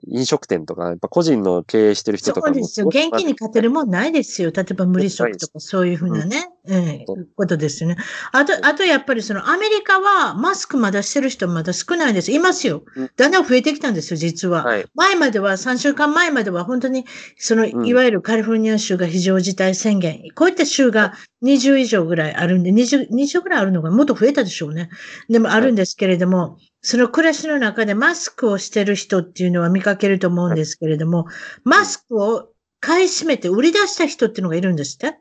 [0.07, 2.55] 飲食店とか、やっぱ個人の経営してる人とかも。
[2.55, 2.89] そうですよ。
[2.89, 4.53] 現金に勝てるもんないですよ。
[4.55, 7.97] 例えば無利息とかそういうふうなね、ええそうことですよね。
[8.33, 12.31] あと、あとやっぱりそのアメリカはマスクまだしてる人まだ少ないです。
[12.31, 13.11] いますようん。
[13.17, 14.65] だんだん増えてきたんですよ、実は。
[14.65, 14.87] はい。
[14.95, 17.07] 前までは、3週間前までは本当に、
[17.39, 24.91] その、んいわゆるカリフォルニア州が非常事態宣言、こういった州が20以上ぐらいあるんで、20、20ぐらいあるのがもっと増えたでしょうね。
[25.29, 31.27] でもあるんですけれども、その暮らしの中でマスクをしてる人っていうのは見かけると思うんですけれども、
[31.65, 35.19] マスクを買い占めて売り出した人っていうのがいるんですって？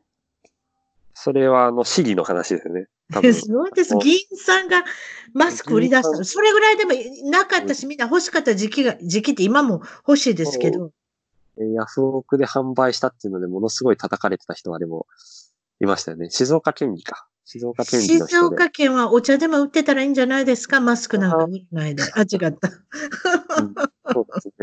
[1.16, 2.86] それは、あの、市議の話ですよね。
[3.12, 3.34] 多分。
[3.34, 3.96] すごいです。
[3.96, 4.84] お議員さんが
[5.34, 6.24] マスク売り出した。
[6.24, 6.92] それぐらいでも
[7.32, 10.92] なかったし、みんな欲しかった時期が、時期って今も欲しいですけど、
[11.58, 15.08] えーヤフオクで販売したっていうので、ものすごい叩かれてた人はでも、
[15.82, 16.30] いましたよね。
[16.30, 17.28] 静岡県議か。
[17.46, 18.40] 静岡県議静。
[18.40, 20.82] 岡県はお茶でも売ってたらいいんじゃないですか？
[20.82, 22.04] マスクなんか売らないで。
[22.04, 22.48] あ、違った。
[22.48, 23.74] うん
[24.14, 24.54] そうですね。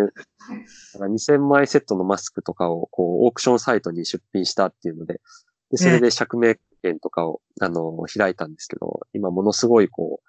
[0.95, 5.21] だから2000枚セットのマスクとかを、こう、オークションサイトに出品したっていうので、
[5.71, 10.29] でそれで釈明権とかを、あの、開いたんですけど、今ものすごい、こう、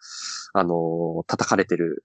[0.54, 2.04] あの、叩かれてる、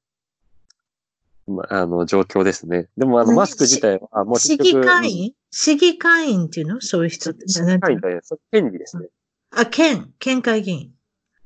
[1.47, 2.89] まあの、状況ですね。
[2.97, 3.37] でも、あの、何？
[3.37, 5.11] マスク自体は、もう市議会？
[5.11, 6.81] 員市議会員っていうの？
[6.81, 7.49] そういう人って。
[7.49, 9.09] 市議会員というそれ県議ですね。
[9.51, 10.93] あ、県、県会議員。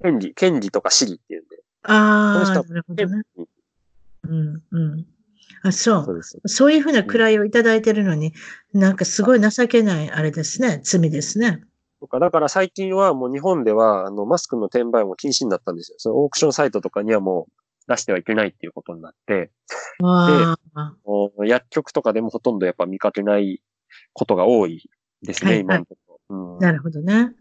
[0.02, 1.62] 県議、県議とか市議っていうんで。
[1.84, 3.22] ああ、なるほどね。
[4.24, 5.06] うん、うん。
[5.62, 6.04] あ、そ。
[6.04, 6.40] そううです。
[6.46, 8.32] そういうふうな位をいただいてるのに、
[8.72, 10.80] なんかすごい情けない、あれですね。
[10.82, 11.62] 罪ですね。
[12.00, 15.96] とかだから最近はもう日本では、あの、マスクの転売も禁止になったんですよ。
[15.98, 17.52] そのオークションサイトとかにはもう
[17.88, 19.50] 出してはいけないっていうことになって、
[20.02, 20.96] ああ。
[21.04, 23.62] もう薬局とかでもほとんどやっぱ見かけない
[24.12, 24.90] ことが多い
[25.22, 26.11] ですね、はい今のところ。
[26.32, 26.58] うん。
[26.58, 27.32] なるほどね。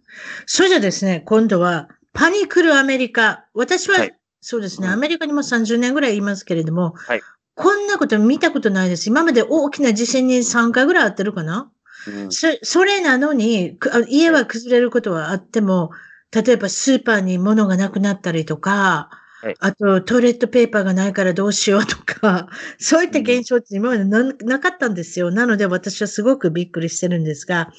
[0.45, 3.45] それじゃですね、今度は、パニクルアメリカ。
[3.53, 4.15] 私は、はい。
[4.41, 4.93] そうですね、うん。
[4.93, 7.21] アメリカにも30年ぐらいいますけれども、はい。
[7.55, 9.07] こんなこと見たことないです。
[9.07, 11.71] 今まで大きな地震に3回ぐらいあってるかな、
[12.07, 12.31] うん。
[12.31, 13.77] そそれなのに、
[14.09, 15.91] 家は崩れることはあっても、
[16.31, 19.09] 例えばスーパーに物がなくなったりとか、
[19.41, 19.55] はい。
[19.59, 25.31] あとトイレットペーパーがないからどうしようとか、 そういった現象って今までななかったんですよ。
[25.31, 27.71] なので私はすごくびっくりしてるんですが、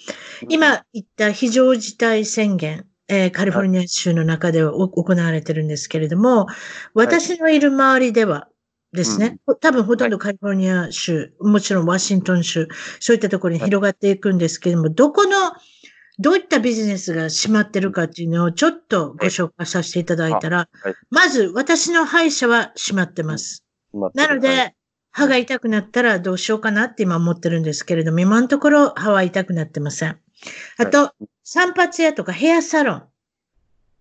[0.48, 6.46] 今言った非常事態宣言、えーカリフォルニア州の中ではお行われてるんですけれども、
[6.94, 8.48] 私のいる周りでは、
[8.92, 9.38] ですね。
[9.60, 12.68] 多分ほとんどカリフォルニア州、もちろんワシントン州、
[13.00, 15.52] そういったところに広がっていくんですけれども、どこの、
[16.18, 23.64] どういったビジネスが閉まってるかっていうのをちょっとご紹介させていただいたら、はいまず私の歯医者は閉まってます。
[24.14, 24.74] なので、
[25.10, 30.18] 歯が痛くなったらどうしようかなって今思ってるんですけれども、今のところ歯は痛くなってません。
[30.78, 31.12] あと、
[31.44, 33.02] 散髪屋とかヘアサロン。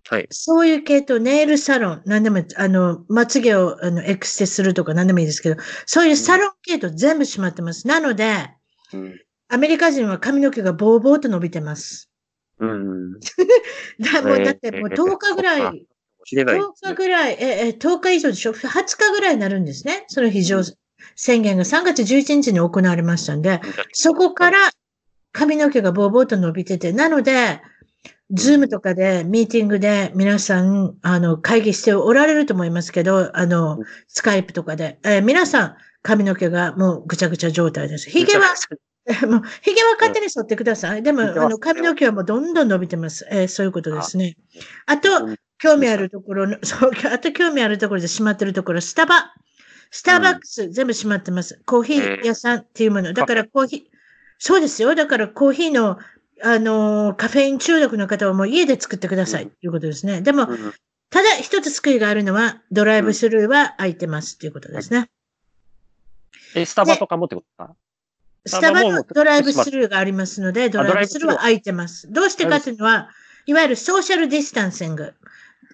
[0.09, 0.27] はい。
[0.31, 7.87] そういう系統、ネイルサロン、何でもいい、あの、まつげを、あの、エクステするとか何でもいいですけど、そういうサロン系統全部閉まってます。
[7.87, 8.49] なので、
[8.93, 9.19] うん。
[9.51, 12.09] アメリカ人は髪の毛がボーボーと伸びてます。
[12.59, 13.19] うん。
[13.99, 15.85] だもうだってもう10日ぐらい、
[16.25, 16.91] 知れないで10すね。
[16.91, 20.05] 日ぐらい、え、え、10日以上でしょ ?20 日ぐらいになるんですね。
[20.07, 20.61] その非常
[21.15, 23.59] 宣言が3月11日に行われましたんで、
[23.91, 24.71] そこから
[25.33, 27.61] 髪の毛がボーボーと伸びてて、なので、
[28.31, 38.09] ズームとかで、ミーティングで皆さん、あの、会議しておられると思いますけど、あのうん、スカイプとかで、えー皆さん、髪の毛がもうぐちゃぐちゃ状態です。
[38.09, 38.55] 髭は、
[39.27, 41.03] もう、髭は勝手に剃ってください。
[41.03, 43.27] でも、あの、髪の毛はもうどんどん伸びてます。
[43.31, 44.37] えーそういうことですね。
[44.85, 49.33] あとうん、興味あるところの、 そう、あと興味あるところで閉まってるところ、スタバ。
[49.89, 51.61] スターバックス、全部閉まってます。
[51.65, 53.11] コーヒー屋さんっていうもの。
[53.13, 53.81] だからコーヒー、
[54.39, 54.95] そうですよ。
[54.95, 55.99] だからコーヒーの、
[56.43, 60.21] あのーカフェイン中毒の方はもう家で作ってくださいうんっていうことですね。
[60.21, 60.73] でも、うん
[61.11, 65.09] ただ一つ救いがあるのは、ドライブスルーは空いてますっていうことですね。
[66.55, 67.75] え、スタバとかもってことか？
[68.45, 72.11] スタバのドライブスルーがありますので、ドライブスルーは空いてます。
[72.11, 73.09] どうしてかというのは、
[73.45, 75.13] いわゆるソーシャルディスタンシング。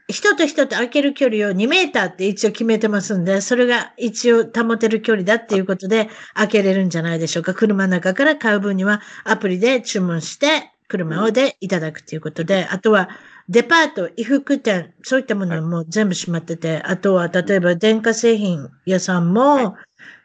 [0.10, 7.54] 人と人と空ける距離を2メーターって一応決めてますんで、それが一応保てる距離だっていうことで開けれるんじゃないでしょうか。
[7.54, 13.10] 車の中から買う分にはアプリで注文して、車をでいただくということで、あとは
[13.50, 19.76] デパート、衣服店、そういったものも全部閉まってて、あとは例えば電化製品屋さんも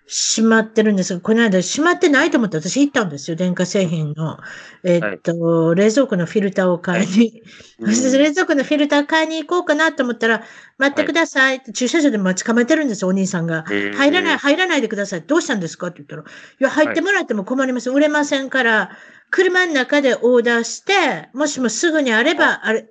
[0.07, 3.37] 閉まってるんですが、この間閉まってないと思って私行ったんですよ。
[3.37, 4.39] 電化製品の、
[4.85, 7.43] えっと、冷蔵庫のフィルターを買いに。
[7.81, 10.43] 冷蔵庫のフィルター買いに行こうかなと思ったら、
[10.79, 13.65] 待ってくださいって駐車場で待ち構えてるんですよ、お兄さんが。
[13.97, 15.23] 入らない、入らないでください。
[15.23, 16.25] どうしたんですかって言ったら、い
[16.59, 17.91] や、入ってもらっても困ります。
[17.91, 18.91] 売れませんから、
[19.31, 22.87] 車の中でオーダーして、もしもすぐにあれば、あれ、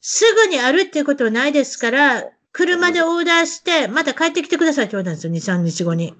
[0.00, 6.14] すぐにあるっていうことはないですから、車でオーダーして、また帰ってきてくださいって言われたんですよ、2、3日後に。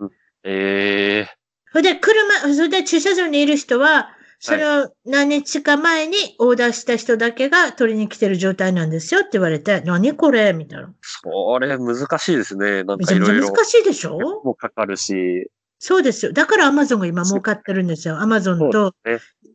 [0.45, 1.35] ええ
[1.73, 4.11] それで、車、それで駐車場にいる人は、
[4.45, 10.92] それを何日か前にオーダーした人だけが取りに来てる状態なんですよって言われて、何これみたいな。
[11.01, 12.83] それ難しいですね。
[12.83, 13.53] なんかいろいろ。
[13.53, 14.18] 難しいでしょ？
[14.42, 15.49] もかかるし。
[15.85, 16.33] そうですよ。
[16.33, 18.21] だからアマゾンが今儲かってるんですよ。
[18.21, 18.95] アマゾンと、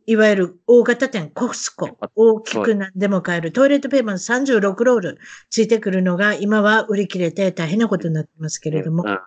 [0.04, 3.50] いわゆる大型店、コスコあ、大きく何でも買える。
[3.50, 9.04] トイレットペーパー36ロールついてくるのが今は売り切れて大変なことになってますけれども。
[9.06, 9.18] うん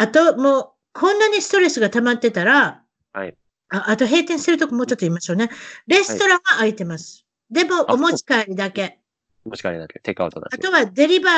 [0.00, 3.34] あと、もう、こんなにストレスが溜まってたら、はい
[3.70, 5.50] ああと閉店するとこもうちょっと言いましょうね。
[5.88, 7.26] レストランは空いてます。
[7.50, 8.98] でも、あお持ち帰りだけ。
[9.44, 10.56] もしかりなくテイクアウトだけ。
[10.56, 11.30] あとは、デリバ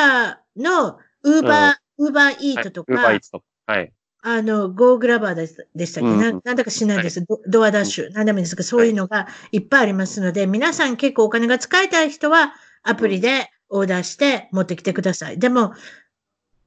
[0.56, 3.44] ーのウーバー、ウーバーイートとか、ウーバーイーツとか。
[3.66, 3.92] はい。
[4.22, 7.40] あの、ゴーグラバーでしたっけ、うんななんだかしないです、ド。
[7.46, 8.12] ドアダッシュ。
[8.12, 15.38] なんでもいいですが、そういうのがいっぱいありますので、皆さん結構お金が使いたい人は、アプリでオーダーして持ってきてください。
[15.38, 15.74] でも、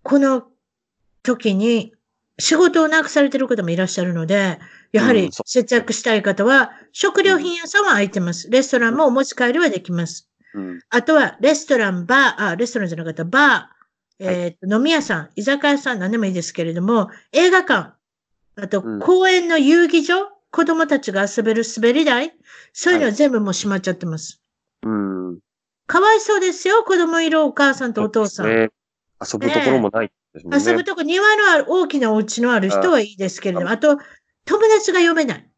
[0.04, 0.48] この
[1.22, 1.94] 時に
[2.40, 4.60] 仕事をなくされてる方もいらっしゃるので、
[4.92, 8.50] やはり節約したい方は、食料品屋さんは空いてます。
[8.50, 10.30] レストランもお持ち帰りはできます。
[10.54, 10.80] うん。
[10.90, 13.83] あとは、レストラン、バー、あ、レストランじゃなかった、バー、
[14.20, 17.94] えーと飲み屋さん、居酒屋さん、何でもいいですけれども、映画館、
[18.56, 22.34] あとうん公園の遊戯場、子供たちが遊べる滑り台、
[22.74, 24.42] そういうのは全部もう閉まっちゃってます。
[24.84, 25.40] うん。
[25.88, 28.48] かわいそうですよ、子供いるお母さんとお父さん。
[28.48, 28.70] ね
[29.24, 30.58] 遊ぶところもないね。
[30.58, 33.98] 遊ぶとこ、庭のある、大きなお家のある人はいいですけれども、あと、
[34.46, 35.50] 友達が呼べない。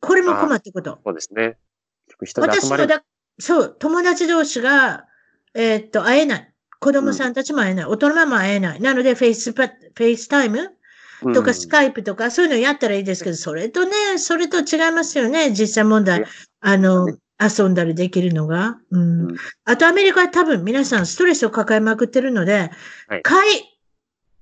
[0.00, 0.98] これも困ってこと。
[1.04, 1.56] そうですね。
[2.36, 3.04] 私もだ、
[3.38, 5.06] そう、友達同士が、
[5.54, 6.53] えーっと、会えない。
[6.80, 7.84] 子供さんたちも会えない。
[7.86, 8.80] 大人も会えない。
[8.80, 10.70] なので、フェイスパ、フェイスタイム
[11.32, 15.50] とかスカイプとか、そういうのやったらいいですけど、それとね、それと違いますよね。
[15.50, 16.26] 実際問題ね。
[16.60, 17.06] あの、
[17.40, 18.78] 遊んだりできるのが。
[18.90, 19.30] うん。
[19.30, 22.70] うんあと、アメリカは多分皆さんストレスを抱えまくってるので、
[23.08, 23.62] はい買い、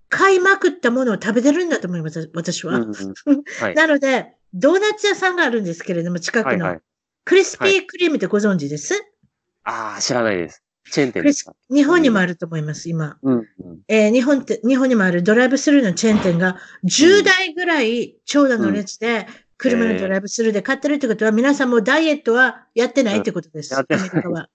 [0.09, 2.81] 買いまくったものを食べてるんだと思います、私は。
[3.75, 6.65] なので、ドーナツ屋さんがあるんですけれども、近くの。
[6.65, 6.81] はいはい。
[7.25, 8.95] クリスピークリームってご存知です、
[9.65, 10.63] ああ、知らないです。
[10.91, 11.55] チェーン店ですか？
[11.71, 13.17] 日本にもあると思います、今。
[13.23, 13.35] うん。
[13.35, 13.47] うん
[13.89, 19.27] えー日本って、日本にもあるドライブスルーのチェーン店が10台ぐらい長蛇の列で
[19.59, 23.73] 車のドライブスルーで買ってるってことは、皆さんもうダイエットはやってないってことです。
[23.75, 24.49] やってないアメリカは。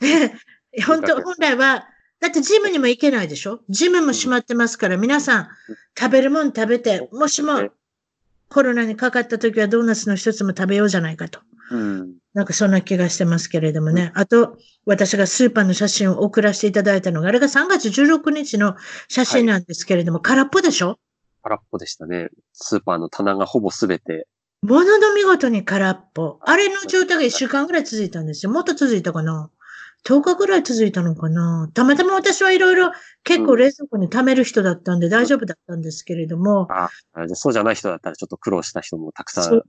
[0.86, 1.86] 本当、本来は、
[2.20, 3.60] だってジムにも行けないでしょ？
[3.68, 5.48] ジムも閉まってますから、皆さん
[5.98, 7.70] 食べるもん食べて、もしも
[8.52, 11.40] コロナにかかった時はドーナツの一つも食べようじゃないかと。
[11.70, 12.14] うん。
[12.34, 14.12] なんかそんな気がしてますけれどもね。
[14.14, 18.76] あと、私がスーパーの写真を送らせていただいたのが、あれが3月16日の
[19.08, 20.98] 写真なんですけれども、空っぽでしょ？
[21.42, 22.28] 空っぽでしたね。
[22.52, 24.28] スーパーの棚がほぼすべて。
[24.62, 26.38] ものの見事に空っぽ。
[26.42, 28.52] あれの状態が1週間ぐらい続いたんですよ。
[28.52, 29.50] もっと続いたかな
[30.04, 31.70] ?10 日ぐらい続いたのかな？
[31.74, 32.92] たまたま私はいろいろ
[33.24, 39.62] 結構冷蔵庫に貯める人だったんで大丈夫だったんですけれども、ああじゃあそうじゃない人だったらちょっと苦労した人もたくさん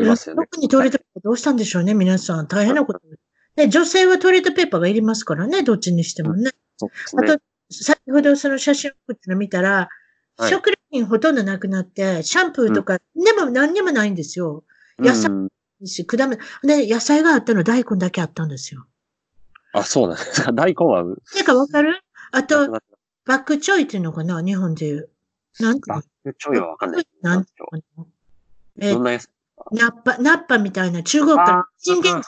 [0.00, 0.46] いますよね。
[0.50, 2.46] 特にトイレットペーパーどうしたんでしょうね、皆さん。
[2.46, 3.00] 大変なこと。
[3.56, 6.50] で、女性はトイレットペーパーがいりますからね、どっちにしてもね。
[6.78, 9.88] そうですあねと。、先ほどその写真を送っての見たら、
[10.38, 14.64] はい食料品ほとんどなくなって、シャンプーとか、でも何にもないんですよ。
[14.98, 15.48] 野菜うん
[15.86, 16.38] し、果物。
[16.62, 18.86] で、野菜があったの大根だけあったんですよ。
[19.72, 20.52] あ、そうなんですか。
[20.52, 21.04] 大根は、
[21.34, 22.02] てかわかる？
[22.30, 22.70] あと、
[23.24, 24.42] バックチョイっていうのかな？
[24.42, 25.08] 日本でいう。
[25.60, 27.06] なんバックチョイはわかんない。
[27.20, 27.54] なんてい
[28.00, 28.06] う
[28.80, 29.28] えどんなやつ？
[29.70, 32.22] ナッパ、ナッパみたいな中国からあチンゲンは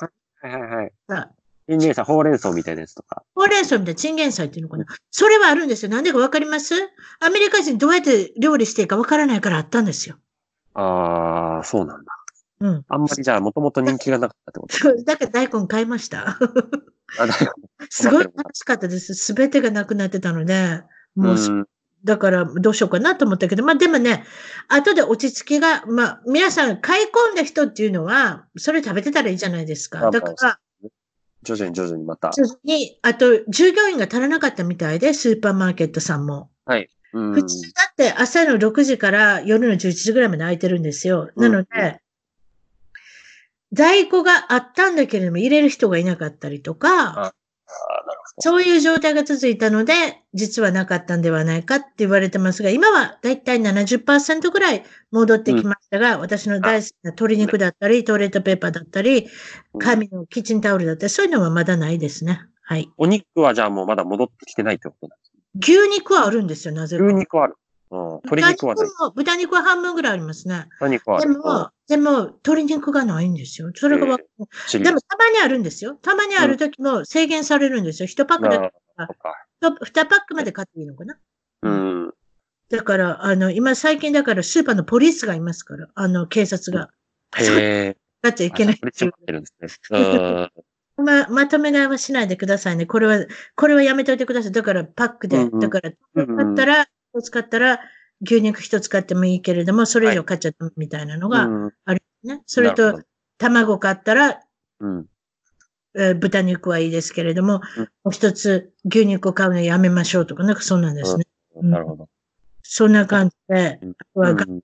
[0.44, 0.92] いはいはい。
[1.08, 1.30] 菜、
[1.68, 3.22] インゲン菜、ほうれん草みたいなやつとか。
[3.34, 4.84] ほうれん草みたいなチンゲン菜っていうのかな？
[5.10, 5.90] それはあるんですよ。
[5.90, 6.74] なんでかわかります？
[7.20, 10.16] アメリカ人どうやって料理していいかわからないからあったんですよ。
[10.74, 12.12] ああ、そうなんだ。
[12.60, 12.84] うん。
[12.88, 14.76] あんまりじゃあ、もともと人気がなかったってこと？
[14.76, 16.38] そうだから大根買いました。
[17.90, 19.14] すごい悲しかったです。
[19.14, 20.82] すべてがなくなってたので、
[21.14, 21.66] もう、うん
[22.04, 24.24] だからどうしようかなと思ったけど、まあでもね、
[24.68, 30.00] 後で落ち着きが、まあ皆さん買い込んだ人っていうのは、それ食べてたらいいじゃないですか。
[30.00, 30.58] まあだから、
[31.42, 32.30] 徐々に徐々にまた。
[32.32, 36.50] 徐々に、あと従業員が足らなかったみたいで、スーパーマーケットさんも。
[36.66, 41.30] うん普通だって朝の6時から夜の11時ぐらいまで空いてるんですよ。
[41.36, 42.00] なので、
[43.74, 47.34] 在庫があったんだけれども入れる人がいなかったりとか、
[48.38, 49.92] そういう状態が続いたので、
[50.32, 59.28] 実はなかったんではないかって言われてますが、今はだいたい70%ぐらい戻ってきましたが、私の大好きな鶏肉だったり、トイレットペーパーだったり、
[59.78, 62.40] 紙のキッチンタオルだったり、そういうのはまだないですね。
[62.62, 62.90] はい。
[62.96, 67.04] お肉はじゃあもうまだ戻ってきてないってことなんです牛肉はあるんですよ、なぜか。
[67.04, 67.56] 牛肉はある。
[67.94, 68.08] うん。
[68.24, 68.74] 鶏肉は。
[69.14, 70.66] 豚肉は半分ぐらいありますね。
[71.20, 72.10] でも、でも、
[72.44, 73.70] 鶏肉がないんですよ。
[73.74, 75.94] それがわかうん知りでも、たまにあるんですよ。
[76.02, 78.08] たまにある時も制限されるんですよ。
[78.08, 79.08] 1パックだっか。
[79.60, 81.16] 2パックまで買っていいのかな？
[81.62, 82.14] うん。
[82.68, 86.90] だから、あの、今最近だからスーパーのポリスがいますから、あの、警察が。
[87.38, 87.96] へえ。
[88.22, 88.80] だっちゃいけない。
[90.96, 92.86] ま、まとめ買いはしないでくださいね。
[92.86, 93.26] これは、
[93.56, 94.52] これはやめといてください。
[94.52, 95.50] だからパックで。
[95.50, 97.80] だから、買ったら、一つ買ったら、
[98.22, 102.42] 牛肉一つ買ってもいいけれども、それ以上買っちゃったみたいなのがうんあるね。
[102.46, 103.02] それと
[103.38, 104.40] 卵買ったら、
[104.80, 105.06] うん。
[105.96, 111.24] えー豚肉はいいですけれども、うんもう一つ牛肉を買うのやめましょうとか、なんかそんなんですね。
[111.56, 112.08] うんなるほど。
[112.62, 114.60] そんな感じで、うんはうん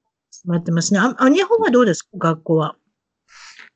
[0.46, 1.00] 待ってますね。
[1.00, 2.08] あ、あ日本はどうですか？
[2.14, 2.74] 学校は。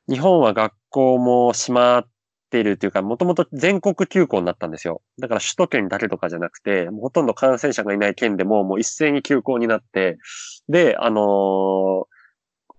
[0.09, 2.05] 日本は学校も閉まっ
[2.49, 5.01] てるっていうか、もともと全国休校になったんですよ。
[5.19, 10.17] だから首都圏だけとかじゃなくて、ほとんど感染者がいない県でももう一斉に休校になって、
[10.69, 12.05] で、あのー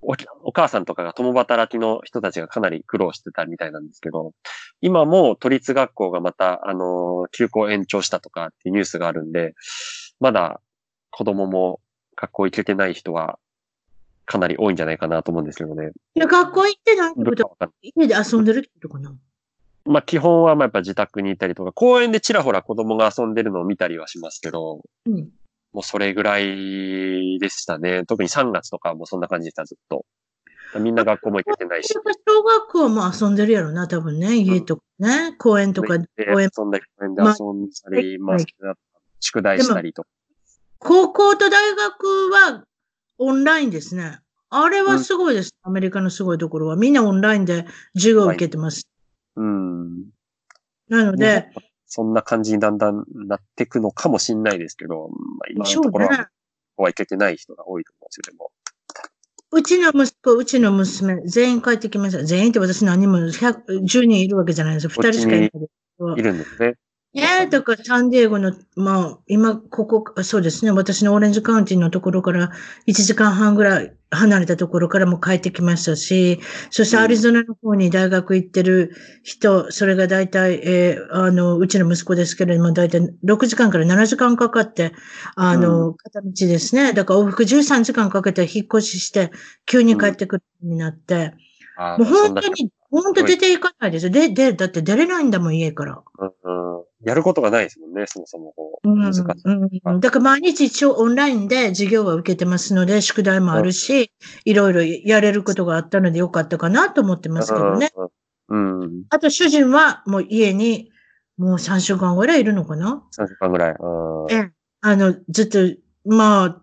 [0.02, 0.14] お
[0.44, 4.32] お母さんとかが共働きの人たちがかなり苦労してたみたいなんですけど、
[4.80, 9.54] 今も都立学校がまた、あのー休校延長したとかっていうニュースがあるんで、
[10.20, 10.60] まだ
[11.10, 11.80] 子供も
[12.14, 13.38] 学校行けてない人は
[14.26, 15.90] かなり多いんじゃないかなと思うんですけどね。
[16.14, 19.16] いや、学校行ってないってこと家で遊んでるってことかな。
[19.86, 25.30] まあ基本はまあやっぱ自宅にいたりとか、公園でちらほら子供が遊んでるのを見たりはしますけど、うん。
[25.72, 28.04] もうそれぐらいでしたね。
[28.06, 30.04] 特に3月とかはもうそんな感じでした、ずっと。
[30.80, 31.92] みんな学校も行けてないし。
[31.92, 34.36] 小学校も遊んでるやろな、多分ね。
[34.36, 35.34] 家とかね。
[35.38, 36.50] 公園とか、で公園。
[36.56, 38.38] 遊んだり、公園で遊んだり、まあ、
[39.20, 40.08] 宿題したりとか。
[40.78, 42.64] 高校と大学は
[43.18, 44.20] オンラインですね。
[44.50, 45.50] あれはすごいです。
[45.62, 46.76] アメリカのすごいところは。
[46.76, 48.88] みんなオンラインで授業を受けてます。
[49.36, 50.06] うん。
[50.88, 51.50] なので、
[51.86, 55.14] そんな感じにだんだんなっていくのかもしんないですけど、ま
[55.46, 56.30] あ、今のところは、ねこ。
[56.76, 58.50] こは行けてない人が多いと思うんですよ、でも。
[59.52, 62.24] うちの息子、うちの娘、全員帰ってきました。
[62.24, 64.90] 全員って私何人も100 10人いるわけじゃないですよ。
[64.90, 66.22] 2人しかいないい。
[66.22, 66.74] るんですね。
[67.16, 72.50] ええとか、サンディエゴの、まあ、今、ここ、そうですね、私のオレンジカウンティのところから、
[72.86, 76.40] 1時間半ぐらい離れたところからも帰ってきましたし、
[76.70, 78.92] そしてうんアリゾナの方に大学行ってる
[79.22, 84.92] 人、それが大体、えーあの、うちの息子ですけれども、大体6時間から7時間かかって、
[85.36, 86.92] あの、片道ですね。
[86.92, 89.30] だから往復13時間かけて引っ越しして、
[89.64, 91.32] 急に帰ってくるようになって、
[91.78, 94.12] あもう本当に、本当出ていかないですよ。
[94.12, 96.02] で、で、だって出れないんだもん、家から。
[96.18, 98.88] うんうんやることがないですもんね、そもそもこう。
[98.88, 99.22] うん難しい。
[99.84, 104.12] うんだから毎日一応オンラインで授業は受けてますので、宿題もあるし、
[104.44, 107.90] いろいろやれることがあったのでよかったかなと思ってますけどね。
[108.48, 108.80] うん。
[108.80, 109.02] うん。
[109.10, 110.90] あと主人はもう家に
[111.36, 113.74] もう3週間ぐらいいるのかな？3時間ぐらい。
[113.78, 114.50] うんええ。
[114.80, 115.58] あの、ずっと、
[116.04, 116.62] まあ、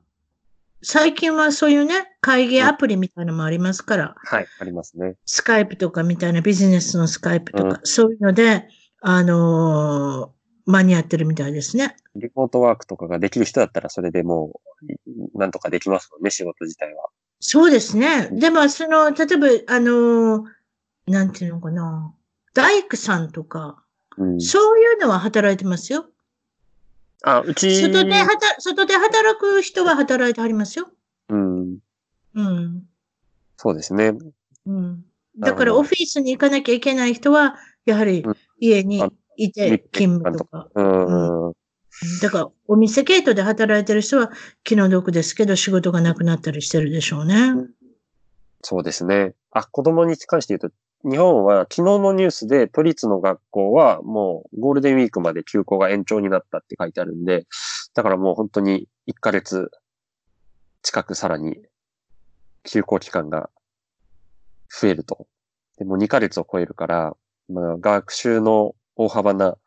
[0.81, 5.15] 最近はそういうね、会議アプリみたいなのもありますから、はい、ありますね。
[5.25, 8.67] スカイプとかみたいなビジネスのスカイプとか、そういうので、
[9.05, 11.97] あのー間に合ってるみたいですね。
[12.15, 14.95] リモートワークとかができる人だったらそれでもう、い
[15.37, 17.09] なんとかできますもんね、仕事自体は。
[17.41, 18.29] そうですね。
[18.31, 20.43] でも、その、例えば、あのー
[21.07, 22.13] なんていうのかな。
[22.53, 23.83] 大工さんとか、
[24.17, 24.39] うん。
[24.39, 26.05] そういうのは働いてますよ。
[27.23, 30.87] あ、うち、外で働、外で働く人は働いてはりますよ。
[31.27, 31.77] うん。
[32.35, 32.83] うん。
[33.57, 34.13] そうですね。
[34.65, 35.03] うん。
[35.39, 40.69] だからオフィスに行かなきゃいけない人は、やはりうん家にあいて勤務とか。
[40.75, 41.47] うん。
[41.47, 41.53] うん
[42.21, 44.31] だから、お店系統で働いてる人は
[44.63, 47.53] 気の毒ですけど、仕事がなくなったりしてるでしょうね。
[48.63, 49.35] そうですね。
[49.51, 57.45] あ、子供に関して言うと、日本は昨日のニュースで都立の学校はもうゴールデンウィークまで休校が延長になったって書いてあるんで、
[57.93, 59.69] だからもう本当に1ヶ月
[60.81, 61.57] 近くさらに
[62.63, 63.49] 休校期間が
[64.69, 65.27] 増えると。
[65.77, 67.13] でも2ヶ月を超えるから、
[67.49, 69.57] まあ、学習の大幅な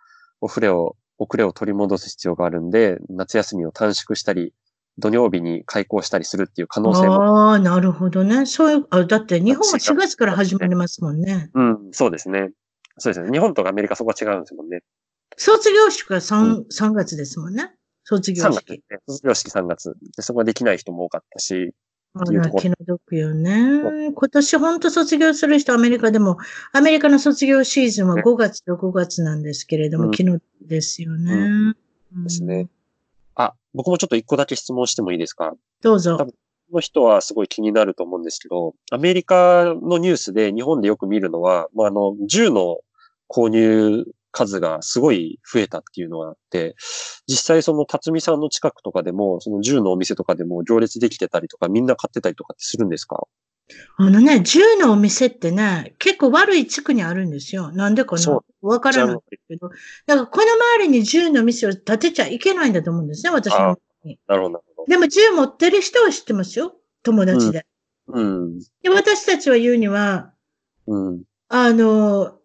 [0.41, 4.53] 遅れを、遅れを取り戻す必要があるんで、夏休みを短縮したり、
[4.99, 8.47] 土曜日に開校したりするっていう可能性もああ、なるほどね。
[8.47, 11.51] そういう、あ、だって日本は4月から始まりますもんね。
[11.55, 12.51] うん、そうですね。
[12.99, 13.31] そうですね。
[13.31, 14.81] 日本とかアメリカそこは違うんですもんね。
[15.37, 17.75] 卒業式は 3,、3月ですもんね。
[18.05, 18.71] 卒業3月式。
[18.73, 18.99] ね。
[19.07, 19.95] 卒業式3月。
[20.17, 24.13] で、そこができない人も多かったし、あっていうところら気の毒よね。
[24.15, 26.39] 今年本当卒業する人、アメリカでも、
[26.73, 31.33] アメリカの卒業シーズンはね5月と5月なんですけれども、うん気の毒ですよね。
[31.35, 32.69] うんですね。
[33.35, 35.55] あ、僕もちょっと一個だけ質問してもいいですか？
[35.83, 36.19] どうぞ。
[36.73, 42.79] の人はすごい気になると思うんですけど、アメリカのニュースで日本でよく見るのは、まあ、あの、銃の
[43.29, 44.05] 購入
[44.37, 46.77] 数がすごい増えたっていうのがあって、
[47.27, 53.27] 実際その辰巳さんの近くとかでも、その銃のお店とかでも行列できてたりとか、みんな買ってたりとかってするんですか？
[53.97, 57.73] あのね、銃のお店ってね、結構悪い地区にあるんですよ。
[57.73, 59.19] なんでかそなわからない
[59.49, 59.71] けど。
[60.07, 63.59] だからこの周りに銃の店を建てちゃいけないんだと思うんですね、私の。
[63.59, 64.87] なるほど、なるほど。
[64.87, 66.77] でも銃持ってる人は知ってますよ？
[67.03, 67.67] 友達で。
[68.09, 68.59] うん。
[68.83, 70.33] で私たちは言うには、
[70.87, 71.23] うん。
[71.49, 72.36] あの、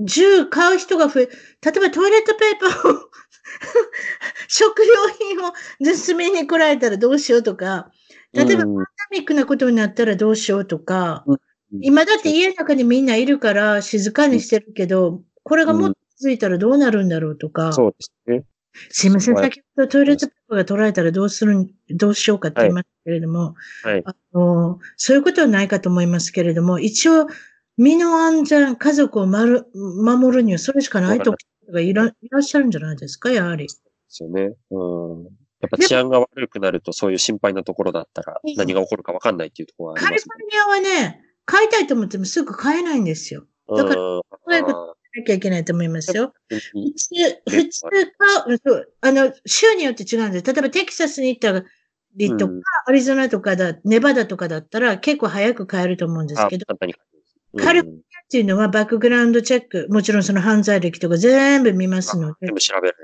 [0.00, 1.32] 銃買う人が増え、例
[1.76, 3.10] えばトイレットペーパーを、
[4.48, 7.90] 食料品を盗みに来られたらどうしようとか、
[8.32, 8.74] 例えばうん。
[8.76, 11.38] パンダミックなことになったらどうしようとか、うん。
[11.80, 18.44] 今だって家の中にみんないるから静かにしてるけど、これがもっと続いたらどうなるんだろうとか、そうですね。
[18.90, 19.44] すいません、はい。
[19.44, 24.02] 先ほどトイレットペーパーが取られたらどうするん、どうしようかって言いましたけれども、はい。
[24.04, 27.26] あの、そういうことはないかと思いますけれども、一応、
[27.78, 31.34] 身の安全、家族を守るにはそれしかないと
[31.72, 33.68] がいらいらっしゃるんじゃないですか、やはり。
[33.68, 33.74] で
[34.08, 34.54] すよね。
[34.70, 35.24] うん。
[35.60, 43.44] やっぱ治安が悪くなるとそういう心配なところだったらうん何が起こるかわかんないっていうところはあカリフりますォルニアはね、買いたいと思ってもすぐ買えないんですよ。
[43.68, 46.32] だからうんそういうこなきゃいけないと思いますよ。
[46.50, 47.14] うん普通、
[47.48, 50.44] 普通買う、そうあの、州によって違うんです。
[50.44, 51.64] 例えばテキサスに行った
[52.16, 57.17] りとか、うんアリゾナとかだ、ネバダとかだったら結構早く買えると思うんですあけど、簡単に買え
[57.58, 57.98] るカリうん
[58.28, 62.94] っていうのはバックグラウンドチェック、もちろんその犯罪歴とか全部見ますので全、部調べる。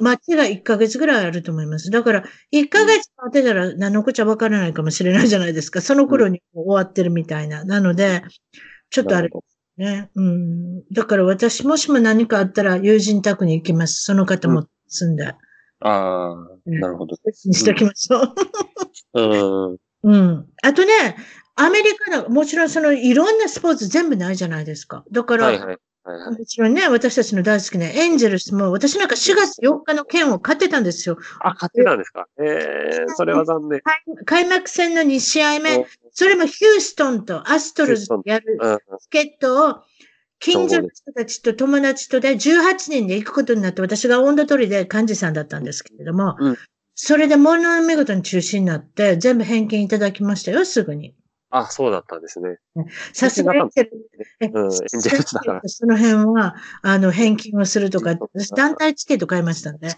[0.00, 1.90] 待ちが1ヶ月ぐらいあると思います。
[1.90, 5.80] だから、1ヶ月待ってたら何のこっちゃわからないかもしれないじゃないですか。
[5.80, 7.64] その頃に終わってるみたいな。
[7.64, 8.22] なので、
[8.90, 9.42] ちょっとあれなるほ
[9.78, 10.10] ね。
[10.14, 10.84] うん。
[10.92, 14.02] だから私、もしも何かあったら友人宅に行きます。
[14.04, 15.24] その方も住んで。
[15.24, 15.30] ど
[15.80, 17.16] ああ、うんなるほど。
[17.46, 18.20] にしときましょ
[19.14, 19.20] う。
[19.20, 19.76] うん。
[20.04, 20.46] うん。
[20.62, 21.16] あとね、
[21.56, 25.04] アメリカの、もちろんそのいろんなスポーツ全部ないじゃないですか。
[25.10, 25.78] だから、はいはい。
[26.04, 26.38] はいはい。
[26.38, 31.18] もちろんね、私たちの大好きなエンジェルスも、私なんか4月4日の券を買ってたんですよ。
[31.40, 32.26] あ、買ってたんですか？
[32.42, 32.44] え
[33.02, 33.80] えそれは残念。
[34.24, 38.78] 開幕戦の2試合目、それもヒューストンとアストロズでやるうん。
[39.00, 39.76] チケットを、
[40.40, 46.56] 近所の人たちと友達とで18人で行くことになって、私が温度取りで幹事さんだったんですけれども、うん
[46.94, 51.14] それでものの見事に中止になって、全部返金いただきましたよ、すぐに。
[51.52, 52.58] あ、そうだったんですね。
[53.12, 53.90] さすがエンジェル
[54.40, 55.60] えうん、エンジェルスだから。
[55.66, 59.88] その辺は、あの、返金をするとか、私団体チケット買いましたんで、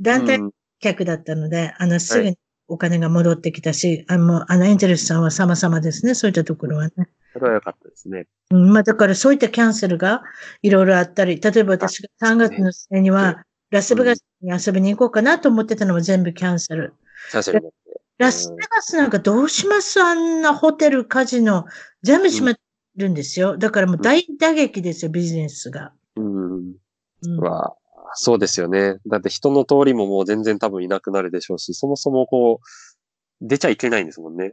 [0.00, 0.50] 団体うん
[0.80, 6.92] 客だったので、あの、すぐにお金が戻ってきたし、あの、あの、エンジェルスさんは様々ですね、そういったところはね。
[7.32, 8.26] それは良かったですね。
[8.50, 10.22] うん、まあ、だからそういったキャンセルが
[10.62, 16.94] いろいろあったり、例えば私が3月の末には、ラスベガスに遊びに行こうかなと思ってたのも全部キャンセル。
[17.30, 17.72] キャンセル。
[18.20, 20.00] ラスベガスなんかどうします？
[20.00, 21.64] あんなホテル、カジノ、
[22.02, 22.54] 全部閉め
[22.96, 23.56] るんですよ。
[23.56, 25.92] だからもう大打撃ですよ、ビジネスが。
[26.16, 26.54] うん。
[26.56, 27.74] うんは、
[28.14, 28.98] そうですよね。
[29.06, 34.52] だって人の通りももう全然多分いなくなるでしょうし、そもそもこう、出ちゃいけないんですもんね。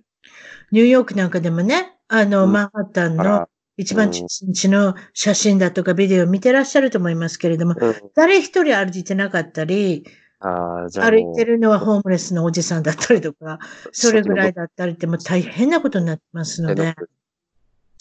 [0.71, 7.95] ニューヨークなんかでもね、あの、うんマンハッタンの一番中心地の写真だとかビデオを見てらっしゃると思いますけれども、うん。
[8.15, 10.05] 誰一人歩いてなかったり、
[10.39, 13.59] ああ、じゃあ歩いてるのはホームレスのおじさんだったりとか、
[13.91, 16.95] それぐらいだったりってもう大変なことになってますので。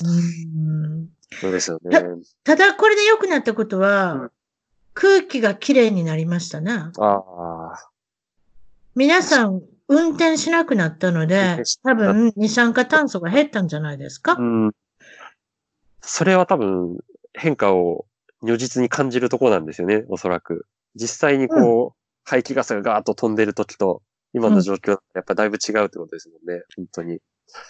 [0.05, 1.09] うん
[1.41, 2.01] そうですよね。
[2.45, 4.30] ただ、これで良くなったことは、うん
[4.97, 6.72] 空気がきれいになりましたね。
[8.95, 14.72] 皆さん、運転しなくなったの運で多分、二酸化炭素が減ったんじゃないですか、うん。
[16.01, 16.97] それは多分
[17.34, 18.07] 変化を
[18.43, 20.66] 如実に感じるところなんですよね、おそらく。
[20.95, 24.03] 実際にこう、排気ガスがガーッと飛んでる時と、
[24.35, 27.20] 今の状況はやっぱだいぶ違うってことですもんね、本当に。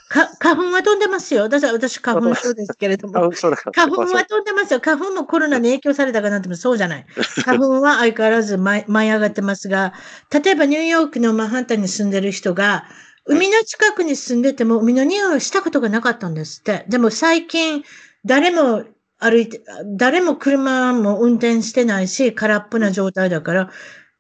[0.09, 1.43] か花粉は飛んでますよ。
[1.43, 3.31] 私は、私花粉症ですけれども。
[3.75, 4.81] 花粉は飛んでますよ。
[4.81, 7.07] 花粉もコロナに影響されたかなってもそうじゃない。
[7.45, 9.93] 花粉は相変わらず舞い舞い上がってますが、
[10.33, 12.85] 例えばニューヨークのマンハッタンに住んでる人が、
[13.27, 16.87] 海の近くに住んでても海の匂いをしたことがなかったんですって。
[16.89, 17.85] でも最近、
[18.25, 18.85] 誰も
[19.19, 19.63] 歩いて、
[19.97, 23.71] 誰も車も運転してないし、空っぽな状態だから、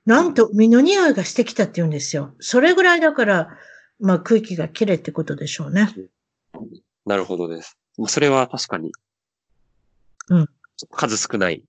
[0.06, 2.34] なんと海の匂いがしてきたって言うんですよ。
[2.38, 3.48] それぐらいだから、
[3.98, 5.88] まあ空気がきれいってことでしょうね。
[7.04, 7.76] なるほどです。
[8.06, 8.92] それは確かに。
[10.28, 10.48] うん。
[10.92, 11.64] 数少ない、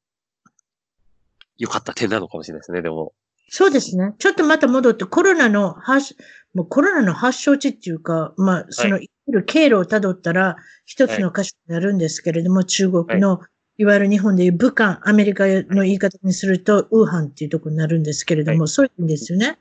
[1.57, 3.13] 良かった点なのかもしれないですね、でも。
[3.49, 4.13] そうですね。
[4.19, 6.15] ちょっとまた戻って、コロナの発、
[6.53, 13.39] もうコロナの発祥地っていうか、まあ、その、いる経路をたどったら、一つの箇所になるんですけれども、中国の、
[13.77, 19.59] いわゆる日本でいう武漢、アメリカの言い方にすると、ウーハンっていうところになるんですけれども、はそういうんですよね。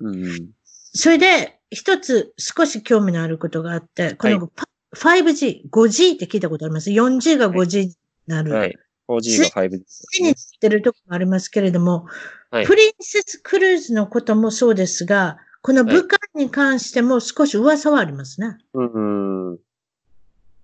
[0.00, 0.50] うん。
[0.92, 4.64] それで、一つ少し興味のあることがあって、このパ
[4.94, 7.94] 5G、5G って聞いたことあります？4G が 5G に
[8.26, 8.52] なる。
[8.52, 8.78] はい。
[9.08, 12.06] 4G が 5G ですね手につってるところもありますけれども、
[12.50, 18.56] はいプリンセスクルーズのこともそうですが、この武漢に関しても少し噂はありますね。
[18.72, 19.58] うん。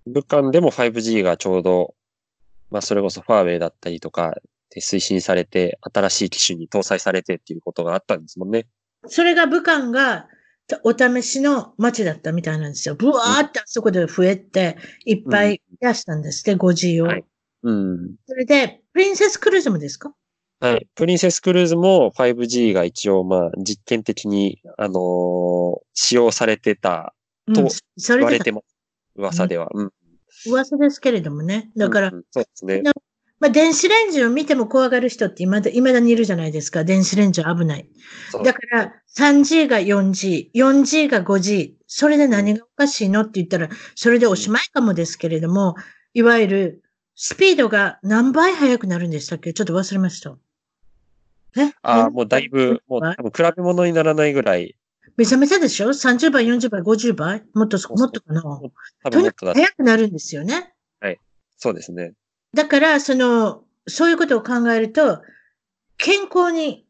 [0.07, 1.95] 武漢でも 5G がちょうど、
[2.71, 4.35] まあそれこそファーウェイだったりとか
[4.71, 8.67] で推進されて、新しい機種に搭載されてっていうことがあったんですもんね。
[9.07, 10.29] それが武漢が
[10.83, 12.95] お試しの街だったみたいなんですよ。
[12.95, 17.07] ブワーってあそこで増えて、いっぱい出したんですって、5G を。
[17.07, 17.25] はい
[17.63, 18.17] うん。
[18.27, 20.15] それで、プリンセスクルーズもですか？
[20.61, 20.87] はい。
[20.95, 27.15] プリンセスクルーズも 5G が一応まあ実験的に、あのー使用されてた
[27.47, 28.74] うんと言われてます。
[29.17, 29.69] 噂では。
[29.73, 29.93] うん。
[30.47, 31.71] 噂ですけれどもね。
[31.77, 32.83] だから、うんそうですね。
[33.41, 36.85] まあ、電子レンジを見ても怖がる人って未だ未だにいるじゃないですか。
[36.85, 37.89] 電子レンジは危ない。
[38.45, 45.75] だから、3G が 4G、4G が 5G、それで何がおかしいのって言ったら、それでおしまいかもですけれども、
[46.15, 46.83] いわゆる、
[47.17, 49.53] スピードが何倍速くなるんでしたっけ？
[49.53, 50.37] ちょっと忘れました。
[51.57, 51.73] え？
[51.83, 54.75] ああ、もうだいぶ、もう多分比べ物にならないぐらい、
[55.17, 57.45] めちゃめちゃでしょ ?30 倍、40倍、50倍？
[57.55, 58.43] もっと、もっとかな？
[58.43, 59.55] 多とにかく分もっとだ。
[59.55, 60.75] 速くなるんですよね。
[61.57, 62.13] そうですね。
[62.53, 65.23] だから、その、そういうことを考えると、
[65.97, 66.87] 健康に、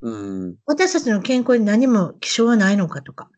[0.00, 0.56] うん。
[0.64, 3.28] 私たちの健康に何も気象はないのかとか。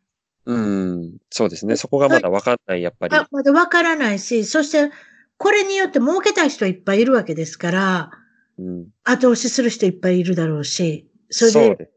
[0.45, 1.17] うん。
[1.31, 1.77] そうですね。
[1.77, 3.17] そこがまだわかんない、やっぱり。
[3.17, 4.93] あまだわからないし、そして、
[5.37, 8.11] これによって儲けたい人いっぱいいるわけですから、
[8.59, 8.89] うん。
[9.03, 11.91] 後押しする人いっぱいいるだろうし、それで、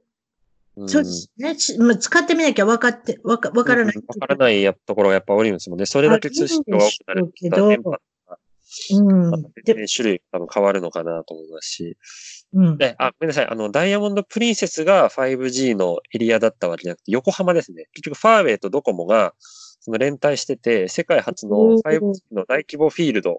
[0.88, 1.55] そうですね。
[1.55, 3.95] ちまあ、使ってみなきゃわかって、わか、わからない。
[3.95, 5.86] うんわからないやところがやっぱ多いんですもんね。
[5.86, 7.69] それだけ通信量が多くなるけど
[8.91, 9.32] うん。
[9.88, 11.97] 種類が多分変わるのかなと思いますし。
[12.53, 12.78] うん。
[12.78, 13.47] で、あ、ごめんなさい。
[13.47, 17.86] あの、ダイヤモンドプリンセスが 5G のエリアだったわけじゃなくて、横浜ですね。
[17.93, 19.34] 結局、ファーウェイとドコモが、
[19.80, 22.01] その連帯してて、世界初のおー 5G
[22.32, 23.36] の大規模フィールドっ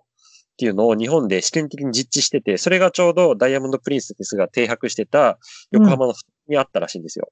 [0.57, 5.39] ていうのを日本で試験的に実地してて、それがちょうどダイヤモンドプリンセスが停泊してた
[5.71, 6.15] 横浜の
[6.49, 7.31] にあったらしいんですよ。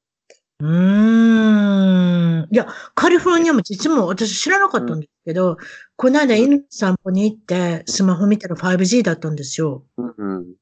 [0.61, 2.49] うーん。
[2.51, 5.57] いや、カリフォルニアも実も私知らなかったんですけど、
[5.97, 9.85] この間犬の散歩に行ってスマホ見たら 5G だったんですよ。
[9.97, 10.55] うんうん。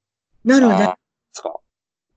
[0.44, 0.94] なので。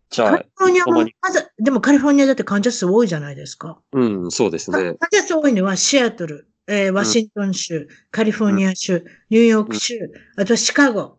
[0.10, 3.82] じゃあカリ、フォルニアもまずでもカリフォルニアだって患者数多いじゃないですか。
[3.92, 4.78] うん、そうですね。
[4.78, 9.96] 患者数多いのはシアトル、えーワシントン州、カリフォルニア州、ニューヨーク州、
[10.38, 11.18] あとはシカゴ。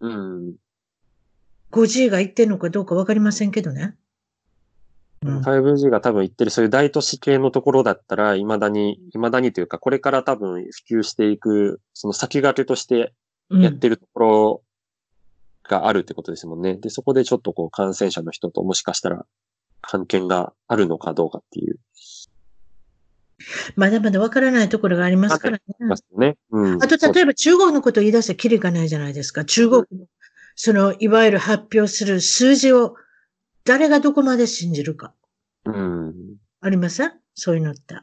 [0.00, 0.54] うん。
[1.72, 3.96] 5G が行ってんのかどうかわかりませんけどね。
[5.24, 5.40] うん。
[5.40, 13.12] 5G が多分言ってるそういう大都市系のところだったら、未だに、未だにというか、これから多分普及していく、その先駆けとして
[13.50, 14.62] うんやってるところ
[15.68, 16.76] があるってことですもんね。
[16.76, 19.26] で、そこでちょっとこう感染者の人ともしかしたら
[19.80, 21.78] 関係があるのかどうかっていう。
[23.74, 25.62] まだまだわからないところがありますからね。
[25.80, 26.36] ますね。
[26.50, 26.82] うん。
[26.82, 29.44] あと、例えば中国のことを言い出したらきりがないじゃないですか。
[29.44, 30.06] 中国の、
[30.56, 32.96] その、いわゆる発表する数字を
[33.64, 35.14] 誰がどこまで信じるか。
[35.64, 36.36] うん。
[36.60, 37.12] ありません？
[37.34, 37.94] そういうのって。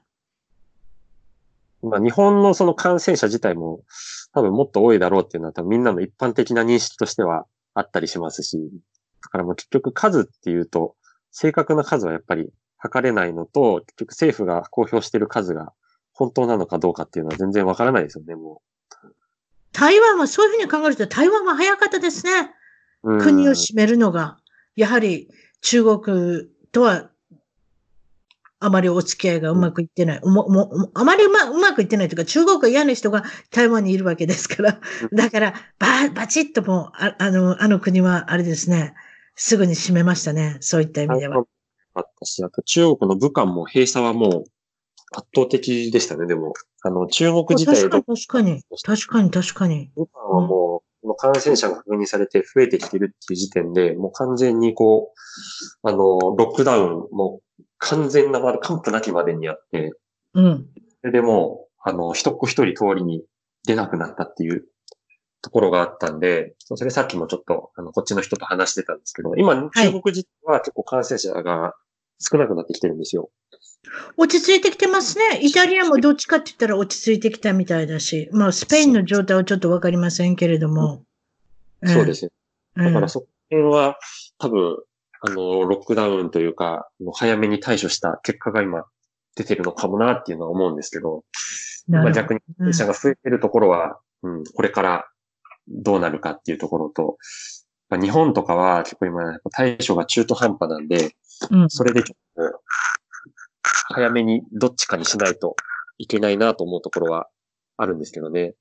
[1.84, 3.84] まあ、日本のその感染者自体も
[4.34, 8.58] 多分もっと多いだろうっていうのは多分みんなの一般的な認識としてはあったりしますし、
[9.22, 10.96] だからもう結局数っていうと、
[11.32, 15.74] 正確な数はやっぱり測れないのと、結局政府が公表している数が
[16.14, 18.62] 本当なのかどうかっていうのは全然わからないですよね、も
[19.72, 22.52] 台湾はそういうふうに考えると台湾は早かったですね。
[23.04, 24.40] 国を占めるのが。
[24.76, 25.30] やはり
[25.62, 27.10] 中国とは
[28.60, 30.22] あまりお付き合いがうまくいってない。
[30.22, 34.80] ももあまりうまうまくいってないというか、中国が嫌な人が台湾にいるわけですから。
[35.14, 38.96] だから、ば、バチッともう、ああの、あの国は、あれですね、
[39.36, 40.58] すぐに閉めましたね。
[40.62, 41.44] そういった意味では。
[41.94, 44.44] あったし、あと中国の武漢も閉鎖はもう
[45.12, 46.54] 圧倒的でしたね、でも。
[46.82, 48.64] あの、中国自体確かに、確かに。
[48.84, 49.92] 確かに、確かに。
[49.96, 55.14] 武漢はもう、この感染者が確認されて増えてきてるっていう時点で、もう完全にこ
[55.84, 57.40] う、あの、ロックダウンも
[57.78, 59.94] 完全なまで、完膚なきまでにあって、
[60.34, 60.68] うん。
[61.02, 63.24] それでもう、あの、一っ子一人通りに
[63.66, 64.66] 出なくなったっていう
[65.42, 71.74] ところがあったんで、それさっきもちょっと、あの、こっちの人と話してたんですけど、今、中国自体は結構感染者が
[72.20, 73.30] 少なくなってきてるんですよ。
[74.18, 75.40] 落ち着いてきてますね。
[75.42, 81.04] イタリアもどっちかって言ったら落ち着いてきたみたいだし、まあ、スペインの状態はちょっとわかりませんけれども。
[81.86, 82.32] そうですね。
[82.76, 82.86] うん。
[82.86, 84.00] だからそこら辺は、
[84.40, 84.78] 多分、
[85.22, 88.86] あの、ロックダウンというか、早めに対処した結果が今
[89.36, 91.24] 出てるのかもなっていうのは思うんですけど、
[91.88, 91.98] ど。
[91.98, 95.08] まあ逆に感染者が増えてるところは、うん、これから
[95.68, 97.18] どうなるかっていうところと、
[97.90, 101.16] まあ日本とかは結構今対処が中途半端なんで、
[101.50, 101.70] うん。
[101.70, 102.62] それでちょっと
[103.90, 105.56] 早めにどっちかにしないと
[105.98, 107.28] いけないなと思うところは
[107.78, 108.54] あるんですけどね。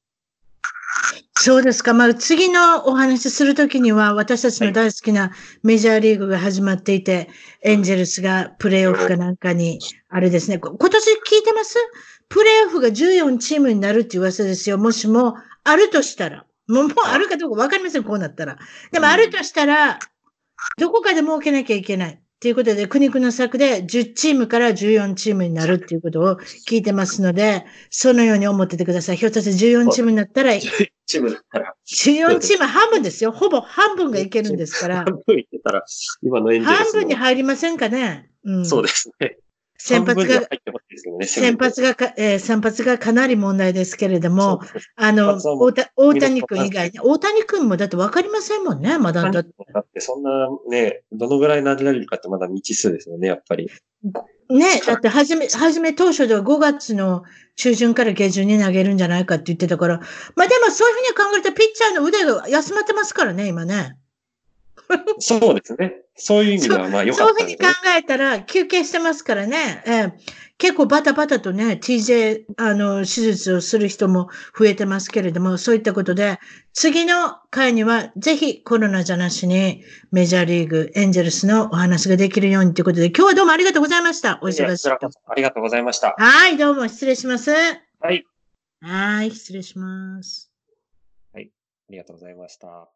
[1.39, 1.93] そうですか。
[1.93, 5.33] まあ、次のお話しするときには、私たちの大好きな
[5.63, 7.29] メジャーリーグが始まっていて、
[7.63, 9.79] エンジェルスがプレイオフかなんかに、
[10.09, 10.59] あれですね。
[10.59, 11.77] こ今年聞いてます？
[12.29, 14.79] プレイオフが14チームになるって噂ですよ。
[14.79, 16.47] もしも、あるとしたら。
[16.69, 18.59] もう、もうあるかどうかわかりません、こうなったら。
[18.91, 19.99] でも、あるとしたら、
[20.79, 22.21] どこかで設けなきゃいけない。
[22.47, 26.37] ということで、苦肉の策で10チームから14チームになるっていうことを
[26.69, 29.17] 聞いてますので、そのように思っててください。
[29.17, 30.53] ひょっとして14チームになったら、
[31.07, 33.33] チームだったら、14チーム半分ですよ。
[33.33, 34.97] ほぼ半分がいけるんですから。
[35.11, 35.85] 半分いってたら、
[36.23, 38.31] 今の半分に入りませんかね。
[38.45, 38.65] うん。
[38.65, 39.39] そうですね。
[39.79, 40.41] 先発が
[41.19, 41.27] ね。
[41.27, 44.61] 先発がか、えー先発がかなり問題ですけれども、
[44.97, 49.31] あの、大田大谷君以外に、大谷君もだって分かりませんもんね、まだ。
[49.31, 50.31] だってだってそんな
[50.69, 53.71] ね、どのぐらい投げられるかってまだ未知数ですよね、やっぱり。
[54.49, 57.25] ね、だってはじめ、はじめ当初では5月の
[57.57, 60.01] 中旬から下旬に投げるんじゃないかって言ってたから、
[60.37, 63.97] まあでもそういうふうに考えるとピッチャーの腕が休まってますからね、今ね。
[65.19, 66.06] そうですね。
[66.17, 67.67] そういう意味ではまあ良かそういうふうに考。
[67.99, 69.83] えたら休憩してますからね。
[69.87, 76.39] ええ結構バタバタとね、TJ、あの、手術をする人も増えてますけれども、そういったことで、
[76.73, 84.39] 次の回にはぜひコロナじゃなしにメジャーリーグ、エンジェルスのお話ができるようにということで、今日はどうもありがとうございました。
[84.43, 86.15] お忙しいありがとうございました。
[86.17, 87.51] はい、どうも失礼します。
[87.51, 88.25] はい。
[88.81, 90.51] はい、失礼します。
[91.35, 92.96] ありがとうございました。